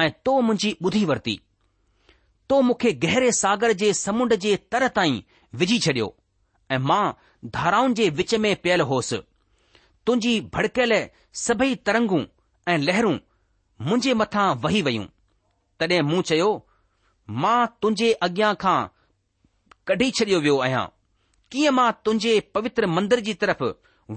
ऐं 0.02 0.10
तो 0.24 0.40
मुंहिंजी 0.48 0.76
ॿुधी 0.84 1.04
वरिती 1.10 1.40
तो 2.48 2.60
मूंखे 2.68 2.92
गहरे 3.04 3.32
सागर 3.40 3.72
जे 3.82 3.92
समुंड 3.94 4.34
जे 4.44 4.54
तर 4.72 4.86
ताईं 4.98 5.20
विझी 5.62 5.78
छडि॒यो 5.86 6.14
ऐं 6.74 6.78
मां 6.90 7.02
धाराउनि 7.56 7.94
जे 8.02 8.08
विच 8.20 8.34
में 8.44 8.54
पियल 8.62 8.80
होसि 8.92 9.22
तुंहिंजी 10.06 10.40
भड़कियलु 10.54 11.00
सभई 11.46 11.74
तरंगूं 11.86 12.22
ऐं 12.72 12.78
लहरूं 12.86 13.16
मुंहिंजे 13.88 14.14
मथां 14.24 14.48
वही 14.66 14.82
वयूं 14.90 15.06
तड॒हिं 15.80 16.02
मूं 16.14 16.22
चयो 16.32 16.52
मां 17.42 17.58
तुंहिंजे 17.80 18.12
अॻियां 18.28 18.54
खां 18.64 18.78
कढी 19.90 20.10
छॾियो 20.16 20.38
वियो 20.40 20.56
आहियां 20.64 20.84
कीअं 21.52 21.70
मां 21.76 21.90
तुंहिंजे 22.04 22.32
पवित्र 22.54 22.86
मंदर 22.96 23.20
जी 23.28 23.32
तरफ़ 23.38 23.62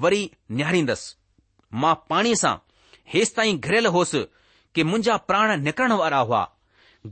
वरी 0.03 0.19
निहारींदसि 0.59 1.15
मां 1.83 1.93
पाणीअ 2.11 2.35
सां 2.41 2.51
हेसि 3.13 3.33
ताईं 3.37 3.57
घिरयल 3.67 3.87
होसि 3.95 4.21
की 4.75 4.83
मुंहिंजा 4.89 5.15
प्राण 5.29 5.53
निकिरण 5.67 5.93
वारा 6.01 6.19
हुआ 6.27 6.41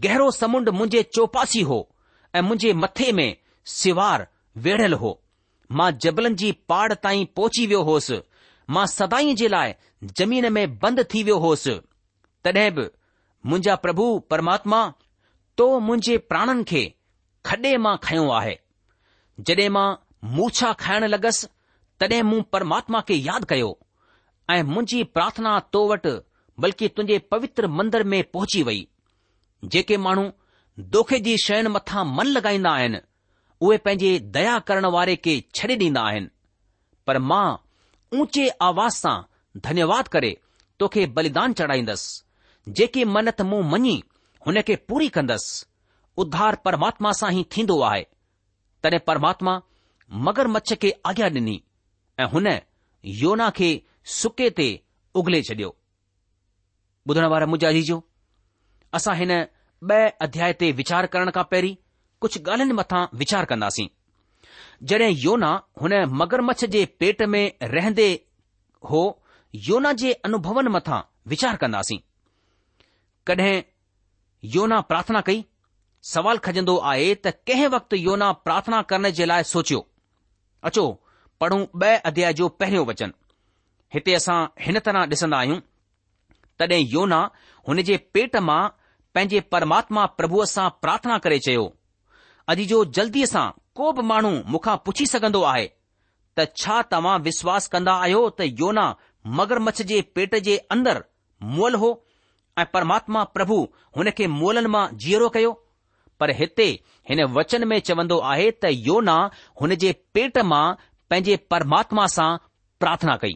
गहरो 0.04 0.30
समुंड 0.38 0.70
मुंहिंजे 0.80 1.02
चौपासी 1.18 1.62
हो 1.72 1.80
ऐं 2.36 2.42
मुंहिंजे 2.50 2.74
मथे 2.84 3.08
में 3.22 3.28
सिवार 3.78 4.28
वेढ़ियलु 4.70 4.98
हो 5.06 5.12
मां 5.82 5.90
जबलनि 6.06 6.40
जी 6.44 6.52
पाड़ 6.74 6.94
ताईं 7.08 7.26
पोची 7.40 7.66
वियो 7.74 7.82
होसि 7.92 8.22
मां 8.78 8.86
सदाई 8.96 9.34
जे 9.42 9.48
लाइ 9.58 9.74
ज़मीन 10.22 10.52
में 10.60 10.66
बंदि 10.86 11.08
थी 11.16 11.24
वियो 11.32 11.40
होसि 11.50 11.76
तॾहिं 12.50 12.70
बि 12.78 12.86
मुंहिंजा 13.50 13.84
प्रभु 13.88 14.08
परमात्मा 14.36 14.84
तो 15.58 15.68
मुंहिंजे 15.90 16.18
प्राणनि 16.32 16.64
खे 16.74 16.90
खॾे 17.50 17.76
मां 17.84 17.96
खयो 18.04 18.28
आहे 18.40 18.56
जॾहिं 19.48 19.70
मां 19.78 19.86
मूछा 20.38 20.72
खाइण 20.82 21.06
लॻसि 21.14 21.48
तॾहिं 22.00 22.22
मूं 22.32 22.42
परमात्मा 22.56 23.02
खे 23.08 23.16
यादि 23.30 23.46
कयो 23.52 23.72
ऐं 24.56 24.62
मुंहिंजी 24.74 25.04
प्रार्थना 25.16 25.58
तो 25.74 25.82
वटि 25.92 26.12
बल्कि 26.64 26.88
तुंहिंजे 26.96 27.18
पवित्र 27.34 27.68
मंदर 27.80 28.04
में 28.14 28.22
पहुची 28.36 28.62
वई 28.70 28.80
जेके 29.74 29.98
माण्हू 30.06 30.26
दोखे 30.96 31.20
जी 31.28 31.36
शयुनि 31.46 31.70
मथां 31.78 32.04
मन 32.18 32.28
लॻाईंदा 32.38 32.72
आहिनि 32.80 33.00
उहे 33.66 33.78
पंहिंजे 33.86 34.12
दया 34.38 34.58
करण 34.70 34.86
वारे 34.98 35.16
खे 35.26 35.36
छॾे 35.56 35.76
ॾींदा 35.84 36.02
आहिनि 36.12 36.30
पर 37.08 37.18
मां 37.32 37.46
ऊचे 38.22 38.48
आवाज़ 38.70 38.96
सां 39.04 39.18
धन्यवाद 39.68 40.08
करे 40.16 40.36
तोखे 40.80 41.06
बलिदान 41.18 41.54
चढ़ाईंदसि 41.62 42.72
जेकी 42.80 43.04
मन्नत 43.18 43.42
मूं 43.52 43.62
मञी 43.74 43.98
हुन 44.46 44.62
खे 44.68 44.76
पूरी 44.90 45.08
कंदसि 45.18 45.66
उद्धार 46.20 46.56
परमात्मा 46.66 47.12
सां 47.20 47.32
ई 47.34 47.44
थींदो 47.56 47.80
आहे 47.90 48.04
तॾहिं 48.84 49.00
परमात्मा 49.08 49.60
मगरमच्छ 50.28 50.74
खे 50.82 50.92
आज्ञा 51.10 51.28
डि॒नी 51.36 51.60
ऐं 52.20 52.28
हुन 52.34 52.48
योना 53.22 53.50
खे 53.60 53.70
सुके 54.20 54.50
ते 54.58 54.66
उगले 55.22 55.42
छडि॒यो 55.50 55.70
ॿुधण 57.12 57.26
वारा 57.34 57.46
मुंहिंजा 57.52 57.72
जीजो 57.78 57.98
असां 59.00 59.16
हिन 59.22 59.32
ॿ 59.92 60.10
अध्याय 60.28 60.54
ते 60.62 60.72
वीचार 60.80 61.06
करण 61.14 61.30
खां 61.36 61.44
पहिरीं 61.54 61.76
कुझु 62.22 62.40
ॻाल्हियुनि 62.54 62.74
मथां 62.80 63.04
वीचार 63.22 63.46
कंदासीं 63.52 63.88
जॾहिं 64.92 65.12
योना 65.24 65.52
हुन 65.82 65.94
मगरमच्छ 66.22 66.66
जे 66.76 66.84
पेट 67.00 67.22
में 67.36 67.44
रहंदे 67.76 68.08
हो 68.92 69.02
योना 69.68 69.92
जे 70.02 70.12
अनुभवनि 70.28 70.70
मथां 70.78 71.00
वीचार 71.34 71.56
कंदासीं 71.64 71.98
कॾहिं 73.28 73.56
योना 74.56 74.80
प्रार्थना 74.92 75.22
कई 75.30 75.44
सवाल 76.10 76.38
खजंदो 76.46 76.76
आहे 76.92 77.10
त 77.16 77.32
कंहिं 77.50 77.68
वक़्तु 77.74 77.96
योना 78.04 78.32
प्रार्थना 78.46 78.82
करण 78.92 79.10
जे 79.18 79.26
लाइ 79.32 79.44
सोचियो 79.54 79.82
अचो 80.70 80.86
पढ़ूं 81.44 81.60
ब॒ 81.84 81.92
अध्याय 82.12 82.34
जो 82.40 82.48
पहिरियों 82.62 82.86
वचन 82.88 83.14
हिते 83.96 84.14
असां 84.20 84.38
हिन 84.66 84.80
तरह 84.88 85.04
ॾिसंदा 85.12 85.38
आहियूं 85.40 85.60
तॾहिं 86.60 86.86
योना 86.94 87.20
हुन 87.70 87.82
जे 87.90 87.98
पेट 88.18 88.36
मां 88.48 88.62
पंहिंजे 89.16 89.42
परमात्मा 89.54 90.06
प्रभुअ 90.22 90.46
सां 90.56 90.68
प्रार्थना 90.86 91.18
करे 91.28 91.40
चयो 91.48 91.66
अॼु 92.56 92.66
जो 92.74 92.82
जल्दीअ 93.00 93.30
सां 93.36 93.46
को 93.82 93.92
बि 94.00 94.08
माण्हू 94.14 94.32
मूंखां 94.56 94.76
पुछी 94.88 95.06
सघंदो 95.16 95.42
आहे 95.54 95.70
त 96.38 96.52
छा 96.64 96.82
तव्हां 96.96 97.18
विश्वास 97.30 97.68
कंदा 97.76 97.94
आहियो 98.08 98.24
त 98.42 98.50
योना 98.64 98.88
मगरमच्छ 99.42 99.82
जे 99.94 100.02
पेट 100.18 100.36
जे 100.50 100.58
अंदरि 100.78 101.06
मोल 101.60 101.76
हो 101.86 101.94
ऐं 102.62 102.66
परमात्मा 102.78 103.24
प्रभु 103.38 103.62
हुन 104.00 104.10
खे 104.22 104.28
मोलनि 104.40 104.72
मां 104.78 104.86
जीअरो 105.06 105.30
कयो 105.38 105.58
पर 106.22 106.32
हिते 106.40 106.66
हिन 107.10 107.24
वचन 107.36 107.68
में 107.70 107.80
चवंदो 107.90 108.18
आहे 108.32 108.48
त 108.64 108.70
योना 108.88 109.18
हुन 109.62 109.74
जे 109.84 109.92
पेट 110.18 110.38
मां 110.52 110.64
पंहिंजे 111.10 111.38
परमात्मा 111.54 112.04
सां 112.16 112.30
प्रार्थना 112.84 113.16
कई 113.24 113.36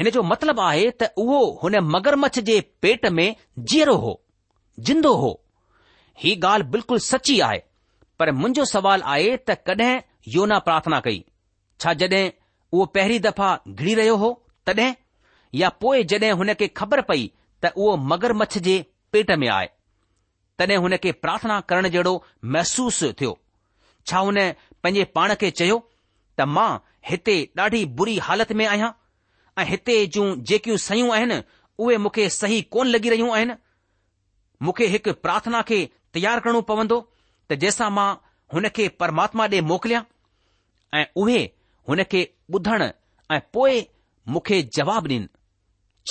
हिन 0.00 0.10
जो 0.16 0.22
मतिलब 0.32 0.60
आहे 0.66 0.84
त 1.02 1.08
उहो 1.22 1.40
हुन 1.62 1.76
मगरमच्छ 1.94 2.38
जे 2.50 2.58
पेट 2.86 3.06
में 3.18 3.24
जीअरो 3.72 3.96
हो 4.04 4.12
जिंदो 4.90 5.12
हो 5.24 5.32
ही 6.24 6.34
ॻाल्हि 6.48 6.68
बिल्कुलु 6.76 6.98
सची 7.08 7.38
आहे 7.48 7.58
पर 8.20 8.32
मुंहिंजो 8.42 8.64
सुवाल 8.74 9.02
आहे 9.16 9.28
त 9.40 9.58
कड॒हिं 9.70 9.98
योना 10.36 10.58
प्रार्थना 10.68 11.00
कई 11.08 11.20
छा 11.84 11.94
जड॒हिं 12.04 12.24
उहो 12.78 12.84
पहिरीं 12.98 13.20
दफ़ा 13.26 13.50
घिरी 13.78 13.94
रहियो 14.02 14.16
हो 14.24 14.30
तॾहिं 14.70 14.88
या 15.64 15.68
पोएं 15.84 16.00
जॾहिं 16.14 16.32
हुन 16.42 16.54
खे 16.62 16.68
ख़बर 16.82 17.02
पई 17.12 17.26
त 17.64 17.74
उहो 17.84 17.96
मगरमच्छ 18.14 18.58
जे 18.70 18.76
पेट 19.14 19.30
में 19.44 19.48
आए 19.58 19.68
तॾहिं 20.60 20.76
हुन 20.84 20.96
खे 21.02 21.10
प्रार्थना 21.24 21.60
करण 21.70 21.88
जहिड़ो 21.88 22.12
महसूसु 22.54 23.10
थियो 23.20 23.36
छा 24.10 24.18
हुन 24.26 24.38
पंहिंजे 24.82 25.04
पाण 25.18 25.34
खे 25.42 25.50
चयो 25.60 25.76
त 26.38 26.46
मां 26.56 26.66
हिते 27.10 27.36
ॾाढी 27.60 27.84
बुरी 28.00 28.16
हालति 28.26 28.54
में 28.60 28.64
आहियां 28.72 28.90
ऐं 29.58 29.64
हिते 29.70 29.94
जूं 30.16 30.26
जेकियूं 30.50 30.76
सयूं 30.86 31.12
आहिनि 31.16 31.38
उहे 31.84 31.96
मूंखे 32.06 32.28
सही 32.36 32.60
कोन 32.76 32.90
लॻी 32.96 33.10
रहियूं 33.14 33.30
आहिनि 33.38 33.54
मूंखे 34.68 34.86
हिकु 34.96 35.12
प्रार्थना 35.28 35.62
खे 35.70 35.78
तयारु 36.16 36.44
करणो 36.48 36.60
पवंदो 36.72 36.98
त 37.06 37.58
जंहिंसां 37.64 37.88
मां 38.00 38.08
हुन 38.54 38.68
खे 38.80 38.88
परमात्मा 39.04 39.48
ॾे 39.56 39.60
मोकिलियां 39.72 40.02
ऐं 41.00 41.04
उहे 41.24 41.38
हुन 41.90 42.04
खे 42.12 42.22
ॿुधण 42.58 42.86
ऐं 43.36 43.40
पोइ 43.56 43.80
मूंखे 44.36 44.60
जवाबु 44.80 45.10
ॾिन 45.16 45.26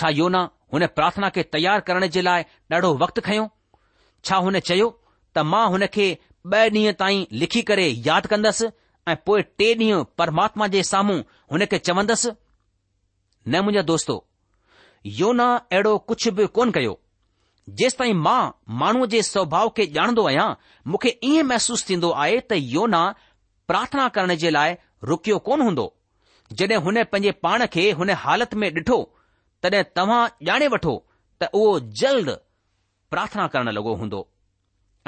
छा 0.01 0.13
योना 0.23 0.43
हुन 0.73 0.89
प्रार्थना 0.99 1.29
खे 1.37 1.43
तयारु 1.59 1.87
करण 1.91 2.07
जे 2.17 2.25
लाइ 2.31 2.49
ॾाढो 2.79 2.93
वक़्तु 3.05 3.21
खयों 3.31 3.47
छा 4.27 4.35
हुन 4.45 4.59
चयो 4.69 4.87
त 5.35 5.43
मां 5.51 5.65
हुन 5.75 5.87
खे 5.97 6.07
ब॒ 6.51 6.63
ॾींहं 6.75 6.93
ताईं 6.99 7.25
लिखी 7.41 7.61
करे 7.69 7.87
यादि 8.07 8.27
कंदसि 8.33 8.67
ऐं 9.11 9.15
पोइ 9.25 9.41
टे 9.59 9.67
ॾींहं 9.79 10.03
परमात्मा 10.17 10.67
जे 10.75 10.83
साम्हूं 10.89 11.19
हुन 11.51 11.65
खे 11.73 11.77
चवंदसि 11.89 12.29
न 13.47 13.55
मुंहिंजा 13.67 13.81
दोस्तो 13.91 14.15
योना 15.19 15.45
अहिड़ो 15.59 15.97
कुझु 16.11 16.31
बि 16.39 16.45
कोन 16.57 16.71
कयो 16.77 16.97
जेसि 17.81 17.97
ताईं 18.01 18.15
मां 18.27 18.39
माण्हूअ 18.81 19.07
जे 19.15 19.21
स्वभाव 19.29 19.69
खे 19.79 19.85
ॼाणंदो 19.97 20.25
आहियां 20.31 20.49
मूंखे 20.93 21.09
ईअं 21.31 21.47
महसूसु 21.51 21.87
थींदो 21.89 22.09
आहे 22.25 22.39
त 22.51 22.61
योना 22.75 23.03
प्रार्थना 23.71 24.07
करण 24.17 24.35
जे 24.45 24.49
लाइ 24.57 24.73
रुकियो 25.11 25.37
कोन 25.49 25.61
हूंदो 25.67 25.87
जॾहिं 26.59 26.79
हुन 26.85 27.03
पंहिंजे 27.11 27.31
पाण 27.45 27.65
खे 27.75 27.91
हुन 27.99 28.09
हालति 28.25 28.57
में 28.63 28.69
ॾिठो 28.81 28.99
तॾहिं 29.63 29.83
तव्हां 29.97 30.21
ॼाणे 30.53 30.67
वठो 30.75 30.95
त 31.41 31.49
उहो 31.59 31.79
जल्द 32.03 32.37
प्रार्थना 33.13 33.45
करण 33.53 33.69
लॻो 33.77 33.93
हूंदो 34.01 34.19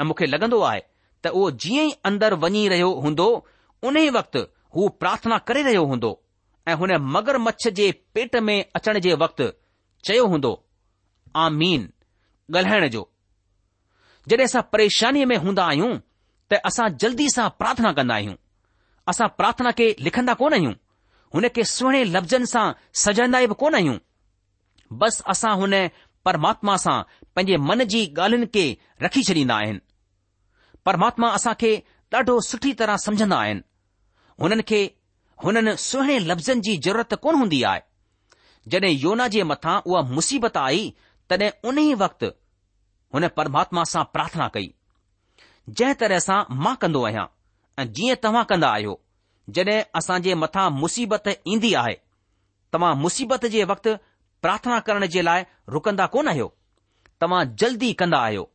ऐं 0.00 0.04
मूंखे 0.06 0.26
लॻंदो 0.32 0.60
आहे 0.70 0.80
त 1.24 1.30
उहो 1.38 1.50
जीअं 1.64 1.84
ई 1.88 1.92
अंदरि 2.10 2.36
वञी 2.44 2.62
रहियो 2.72 2.90
हूंदो 3.04 3.26
उन 3.88 3.96
ई 3.96 4.08
वक़्तु 4.18 4.40
हू 4.76 4.88
प्रार्थना 5.02 5.38
करे 5.48 5.62
रहियो 5.68 5.84
हूंदो 5.92 6.10
ऐं 6.70 6.74
हुन 6.80 6.94
मगर 7.16 7.38
मच्छ 7.46 7.68
जे 7.80 7.90
पेट 8.16 8.36
में 8.48 8.56
अचण 8.80 8.98
जे 9.06 9.14
वक़्तु 9.22 9.48
चयो 10.08 10.26
हूंदो 10.34 10.52
आ 11.36 11.48
मीन 11.62 11.90
ॻाल्हाइण 12.56 12.88
जो 12.94 13.00
जॾहिं 14.30 14.44
असां 14.46 14.60
परेशानीअ 14.72 15.26
में 15.30 15.36
हूंदा 15.44 15.64
आहियूं 15.72 15.92
त 16.52 16.58
असां 16.70 16.88
जल्दी 17.04 17.28
सां 17.36 17.48
प्रार्थना 17.60 17.92
कंदा 17.98 18.14
आहियूं 18.14 18.34
असां 19.12 19.28
प्रार्थना 19.40 19.70
खे 19.78 19.86
लिखंदा 20.08 20.34
कोन 20.40 20.52
आहियूं 20.58 20.74
हुन 21.34 21.48
खे 21.58 21.64
सुहिणे 21.74 22.02
लफ़्ज़नि 22.16 22.50
सां 22.54 22.64
सजाईंदा 23.04 23.40
बि 23.52 23.56
कोन 23.62 23.74
आहियूं 23.80 23.96
बसि 25.04 25.24
असां 25.34 25.52
हुन 25.62 25.74
परमात्मा 26.28 26.76
सां 26.80 26.98
पंहिंजे 27.36 27.56
मन 27.68 27.84
जी 27.92 28.00
ॻाल्हियुनि 28.18 28.46
खे 28.56 28.64
रखी 29.06 29.22
छॾींदा 29.28 29.54
आहिनि 29.62 29.78
परमात्मा 30.88 31.30
असां 31.38 31.54
खे 31.62 31.72
ॾाढो 32.16 32.36
सुठी 32.48 32.72
तरह 32.82 32.96
समझंदा 33.04 33.38
आहिनि 33.46 33.62
हुननि 34.44 34.62
खे 34.70 34.80
हुननि 35.44 35.76
सुहिणे 35.86 36.18
लफ़्ज़नि 36.30 36.60
जी 36.68 36.76
ज़रूरत 36.86 37.14
कोन 37.26 37.34
हूंदी 37.42 37.62
आहे 37.70 37.80
जॾहिं 38.74 38.92
योना 39.04 39.28
जे 39.36 39.42
मथां 39.52 39.76
उहा 39.92 40.02
मुसीबत 40.18 40.56
आई 40.66 40.84
तॾहिं 41.32 41.50
उन 41.70 41.78
ई 41.82 41.94
वक़्तु 42.04 42.30
हुन 43.14 43.28
परमात्मा 43.40 43.84
सां 43.94 44.04
प्रार्थना 44.16 44.48
कई 44.56 44.70
जंहिं 45.80 45.94
तरह 46.02 46.24
सां 46.28 46.38
मां 46.66 46.74
कंदो 46.84 47.02
आहियां 47.08 47.26
ऐं 47.82 47.86
जीअं 47.98 48.16
तव्हां 48.26 48.44
कंदा 48.52 48.70
आहियो 48.76 48.94
जॾहिं 49.58 49.78
असां 50.02 50.20
जे 50.28 50.34
मथां 50.44 50.68
मुसीबत 50.82 51.28
ईंदी 51.54 51.72
आहे 51.82 51.96
तव्हां 52.76 52.94
मुसीबत 53.06 53.46
जे 53.56 53.64
वक़्तु 53.74 53.96
પ્રાર્થના 54.42 54.80
કરને 54.86 55.08
જે 55.14 55.22
લાય 55.28 55.44
રુકંદા 55.74 56.10
કોન 56.14 56.28
હયો 56.36 56.50
તમા 57.18 57.44
જલ્દી 57.58 57.94
કંદા 58.00 58.22
આયો 58.26 58.46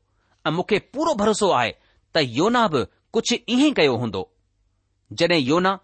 અમકે 0.47 0.77
પૂરો 0.91 1.13
ભરોસો 1.19 1.47
આય 1.57 1.73
ત 2.13 2.15
યોનાબ 2.39 2.73
કુછ 3.13 3.31
એહી 3.53 3.71
કયો 3.77 3.97
હોંદો 4.01 4.21
જડે 5.17 5.37
યોના 5.49 5.75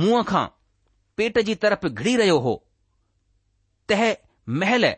મુહખા 0.00 0.46
પેટ 1.16 1.36
જી 1.46 1.58
તરફ 1.62 1.84
ઘડી 1.98 2.16
રહ્યો 2.20 2.40
હો 2.46 2.54
તહ 3.88 4.00
મહેલે 4.58 4.92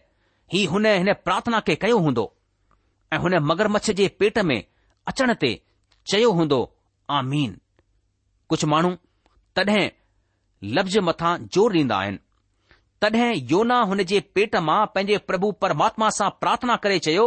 હી 0.52 0.66
હને 0.72 1.14
પ્રાર્થના 1.24 1.62
કે 1.66 1.76
કયો 1.82 2.00
હોંદો 2.06 2.24
એ 3.12 3.16
હને 3.22 3.38
મગરમચ્છ 3.48 3.88
જે 3.98 4.08
પેટ 4.18 4.36
મે 4.48 4.56
અચનતે 5.10 5.50
ચયો 6.08 6.32
હોંદો 6.38 6.60
આમીન 7.16 7.52
કુછ 8.48 8.64
માણુ 8.72 8.90
તડે 9.54 9.80
લબ્જ 10.74 10.94
મથા 11.08 11.34
જોર 11.52 11.72
લીંદા 11.74 12.00
આય 12.02 12.18
तॾहिं 13.02 13.32
योना 13.52 13.80
हुन 13.88 14.02
जे 14.10 14.18
पेट 14.34 14.54
मां 14.68 14.84
पंहिंजे 14.94 15.16
प्रभु 15.30 15.50
परमात्मा 15.64 16.08
सां 16.18 16.28
प्रार्थना 16.42 16.76
करे 16.84 16.98
चयो 17.06 17.26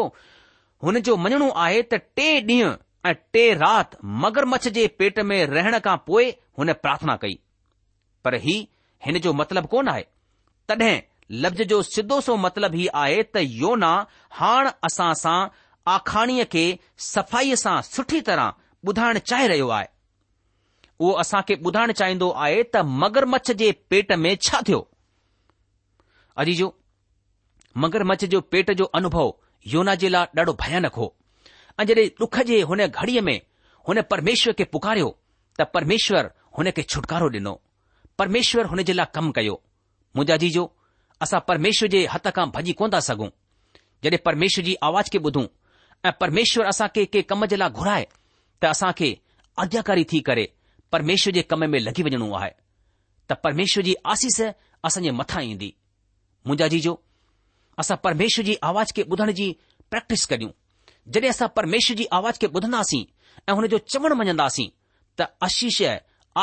हुनजो 0.86 1.16
मञणो 1.26 1.50
आहे 1.66 1.82
त 1.92 2.00
टे 2.20 2.28
ॾींहं 2.50 2.76
ऐं 3.10 3.14
टे 3.36 3.44
राति 3.64 3.98
मगरमच्छ 4.24 4.68
जे 4.78 4.88
पेट 5.02 5.20
में 5.32 5.38
रहण 5.54 5.78
खां 5.88 5.96
पोइ 6.08 6.32
हुन 6.60 6.74
प्रार्थना 6.86 7.16
कई 7.26 7.38
पर 8.28 8.36
हीउ 8.48 8.64
हिन 9.08 9.20
जो 9.28 9.34
मतिलबु 9.42 9.68
कोन 9.76 9.90
आहे 9.94 10.06
तॾहिं 10.72 10.96
लफ़्ज़ 11.44 11.62
जो 11.74 11.82
सिदो 11.94 12.20
सो 12.28 12.36
मतिलबु 12.48 12.78
हीउ 12.78 12.90
आहे 13.06 13.22
त 13.34 13.44
योना 13.62 13.92
हाण 14.42 14.70
असां 14.90 15.12
सां 15.24 15.38
आखाणीअ 15.96 16.46
खे 16.56 16.64
सफ़ाईअ 17.14 17.62
सां 17.66 17.78
सुठी 17.94 18.24
तरह 18.32 18.54
ॿुधाइण 18.90 19.18
चाहे 19.32 19.48
रहियो 19.54 19.70
आहे 19.80 19.88
उहो 21.00 21.14
असांखे 21.24 21.56
ॿुधाइण 21.68 21.92
चाहींदो 22.02 22.30
आहे 22.46 22.62
त 22.76 22.88
मगरमच्छ 23.04 23.52
जे 23.64 23.72
पेट 23.94 24.12
में 24.26 24.34
छा 24.48 24.62
थियो 24.70 24.82
आजीजो 26.40 26.68
मगरमंच 27.84 28.24
जो 28.34 28.40
पेट 28.52 28.70
जो 28.80 28.84
अनुभव 29.00 29.34
योना 29.72 29.94
जे 30.04 30.10
लाइ 30.10 30.26
ॾाढो 30.40 30.54
भयानक 30.62 30.94
हो 31.00 31.08
ऐं 31.80 31.86
जॾहिं 31.90 32.08
डुख 32.20 32.38
जे 32.50 32.62
हुन 32.70 32.86
घड़ीअ 32.88 33.22
में 33.30 33.40
हुन 33.88 34.02
परमेश्वर 34.12 34.54
खे 34.60 34.64
पुकारियो 34.76 35.10
त 35.60 35.66
परमेश्वर 35.76 36.30
हुन 36.58 36.70
खे 36.78 36.82
छुटकारो 36.94 37.28
ॾिनो 37.38 37.54
परमेश्वर 38.20 38.66
हुन 38.74 38.84
जे 38.90 38.94
लाइ 38.94 39.08
कमु 39.16 39.32
कयो 39.40 39.56
मुंहिंजा 40.16 40.34
आजीजो 40.40 40.64
असां 41.28 41.40
परमेश्वर 41.50 41.88
जे 41.96 42.06
हथ 42.14 42.32
खां 42.38 42.46
भॼी 42.58 42.74
कोन 42.82 42.92
था 42.94 43.00
सघूं 43.10 43.30
जॾहिं 44.04 44.20
परमेश्वर 44.30 44.64
जी 44.70 44.76
आवाज़ 44.92 45.10
खे 45.14 45.20
ॿुधूं 45.28 45.46
ऐं 46.08 46.14
परमेश्वर 46.22 46.66
असां 46.72 46.88
खे 46.96 47.06
कंहिं 47.18 47.24
कम 47.34 47.46
जे 47.54 47.58
लाइ 47.64 47.70
घुराए 47.82 48.06
त 48.62 48.72
असां 48.76 48.92
खे 49.02 49.10
अद्याकारी 49.66 50.04
थी 50.14 50.20
करे 50.32 50.48
परमेश्वर 50.98 51.34
जे 51.40 51.44
कम 51.52 51.68
में 51.74 51.80
लॻी 51.88 52.04
वञणो 52.10 52.32
आहे 52.42 52.52
त 53.30 53.40
परमेश्वर 53.44 53.84
जी 53.90 53.96
आसीस 54.16 54.42
असांजे 54.90 55.12
मथां 55.22 55.44
ईंदी 55.52 55.72
मुंहिंजा 56.50 56.68
जीजो 56.74 56.92
असां 57.82 57.98
परमेश्वर 58.06 58.46
जी 58.50 58.56
आवाज़ 58.70 58.92
खे 58.96 59.02
ॿुधण 59.14 59.32
जी 59.40 59.48
प्रैक्टिस 59.94 60.26
करियूं 60.32 60.52
जॾहिं 61.14 61.30
असां 61.30 61.48
परमेश्वर 61.58 61.98
जी 62.00 62.06
आवाज़ 62.20 62.40
खे 62.42 62.48
ॿुधंदासीं 62.56 63.04
ऐं 63.50 63.54
हुन 63.60 63.68
जो 63.74 63.78
चवण 63.94 64.14
मञंदासीं 64.22 64.68
त 65.20 65.28
आशीष 65.48 65.82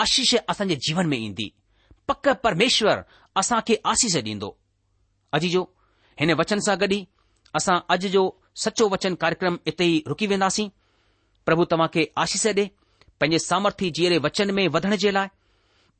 आशीष 0.01 0.35
असांजे 0.55 0.77
जीवन 0.87 1.07
में 1.13 1.19
ईंदी 1.19 1.49
पक 2.09 2.29
परमेश्वर 2.47 3.01
असां 3.43 3.61
खे 3.69 3.77
आशीष 3.93 4.17
ॾींदो 4.29 4.51
अजीजो 5.39 5.63
हिन 6.21 6.31
वचन 6.41 6.59
सां 6.67 6.77
गॾु 6.81 6.93
ई 6.99 7.03
असां 7.61 7.77
अॼु 7.95 8.09
जो 8.15 8.23
सचो 8.65 8.85
वचन 8.95 9.15
कार्यक्रम 9.23 9.57
इते 9.73 9.85
ई 9.95 9.99
रुकी 10.13 10.27
वेंदासीं 10.35 10.69
प्रभु 11.49 11.65
तव्हां 11.73 11.89
खे 11.95 12.05
आशीष 12.25 12.47
ॾे 12.61 12.67
पंहिंजे 13.19 13.39
सामर्थ्य 13.51 13.91
जीअरे 13.97 14.19
वचन 14.27 14.51
में 14.59 14.67
वधण 14.79 14.95
जे 15.07 15.11
लाइ 15.19 15.29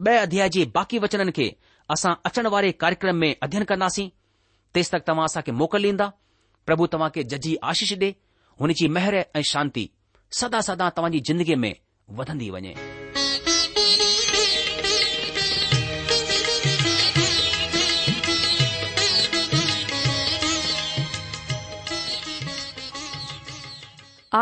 ॿ 0.07 0.21
अध्याय 0.27 0.49
जे 0.59 0.65
बाक़ी 0.79 0.99
वचननि 1.07 1.33
खे 1.41 1.47
असां 1.95 2.13
अचण 2.25 2.47
वारे 2.53 2.71
कार्यक्रम 2.83 3.17
में 3.17 3.35
अध्ययन 3.43 3.65
कंदासीं 3.71 4.09
तेसि 4.75 4.91
तक 4.95 5.03
तव्हां 5.09 5.25
असांखे 5.25 5.53
मोकल 5.59 5.85
ॾींदा 5.85 6.09
प्रभु 6.67 6.87
तव्हां 6.93 7.09
खे 7.15 7.23
जजी 7.33 7.55
आशीष 7.73 7.93
ॾे 8.03 8.11
हुन 8.61 8.73
जी 8.79 8.89
मेहर 8.97 9.15
ऐं 9.17 9.43
शांती 9.53 9.87
सदा 10.39 10.61
सदा 10.69 10.89
तव्हांजी 10.97 11.19
ज़िंदगीअ 11.27 11.57
में 11.59 11.73
वधंदी 12.19 12.49
वञे 12.51 12.75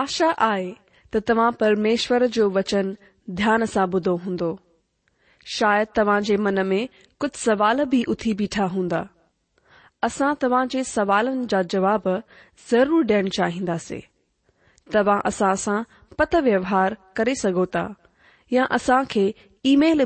आशा 0.03 0.31
आहे 0.51 0.71
त 1.15 1.29
तव्हां 1.29 1.51
परमेश्वर 1.61 2.27
जो 2.37 2.51
वचन 2.59 2.95
ध्यान 3.41 3.65
सां 3.75 3.87
ॿुधो 3.95 4.15
हूंदो 4.25 4.57
शायदि 5.59 5.91
तव्हां 5.97 6.21
जे 6.27 6.37
मन 6.45 6.59
में 6.67 6.87
कुछ 7.21 7.37
सवाल 7.37 7.85
भी 7.93 8.03
उथी 8.13 8.33
बीठा 8.39 8.65
हूँ 8.73 8.89
अस 10.05 10.21
तवा 10.41 10.65
जे 10.75 10.83
जा 11.53 11.61
जवाब 11.75 12.09
ज़रूर 12.71 13.05
डेण 13.11 13.29
चाहींदासीं 13.37 14.01
तव्हां 14.95 15.19
असा 15.29 15.55
सा 15.65 15.83
पत 16.19 16.35
व्यवहार 16.47 16.97
करे 17.17 17.33
असा 17.37 17.43
खेम 17.75 17.93
या 18.53 18.65
असां 18.79 19.03
खे 19.11 19.27
ईमेल 19.67 20.05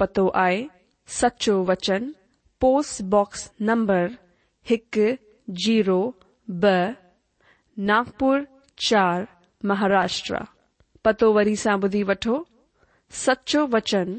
पतो 0.00 0.28
आए 0.44 0.64
सचो 1.20 1.62
वचन 1.70 2.10
पोस्टबॉक्स 2.60 3.50
नंबर 3.70 4.06
एक 4.76 4.98
जीरो 5.64 5.98
ब 6.64 6.74
नागपुर 7.90 8.44
चार 8.88 9.26
महाराष्ट्र 9.70 10.38
पतो 11.04 11.32
वरी 11.38 11.56
सा 11.64 11.74
ॿुधी 11.84 12.02
वठो 12.12 12.44
सच्चो 13.24 13.66
वचन 13.76 14.18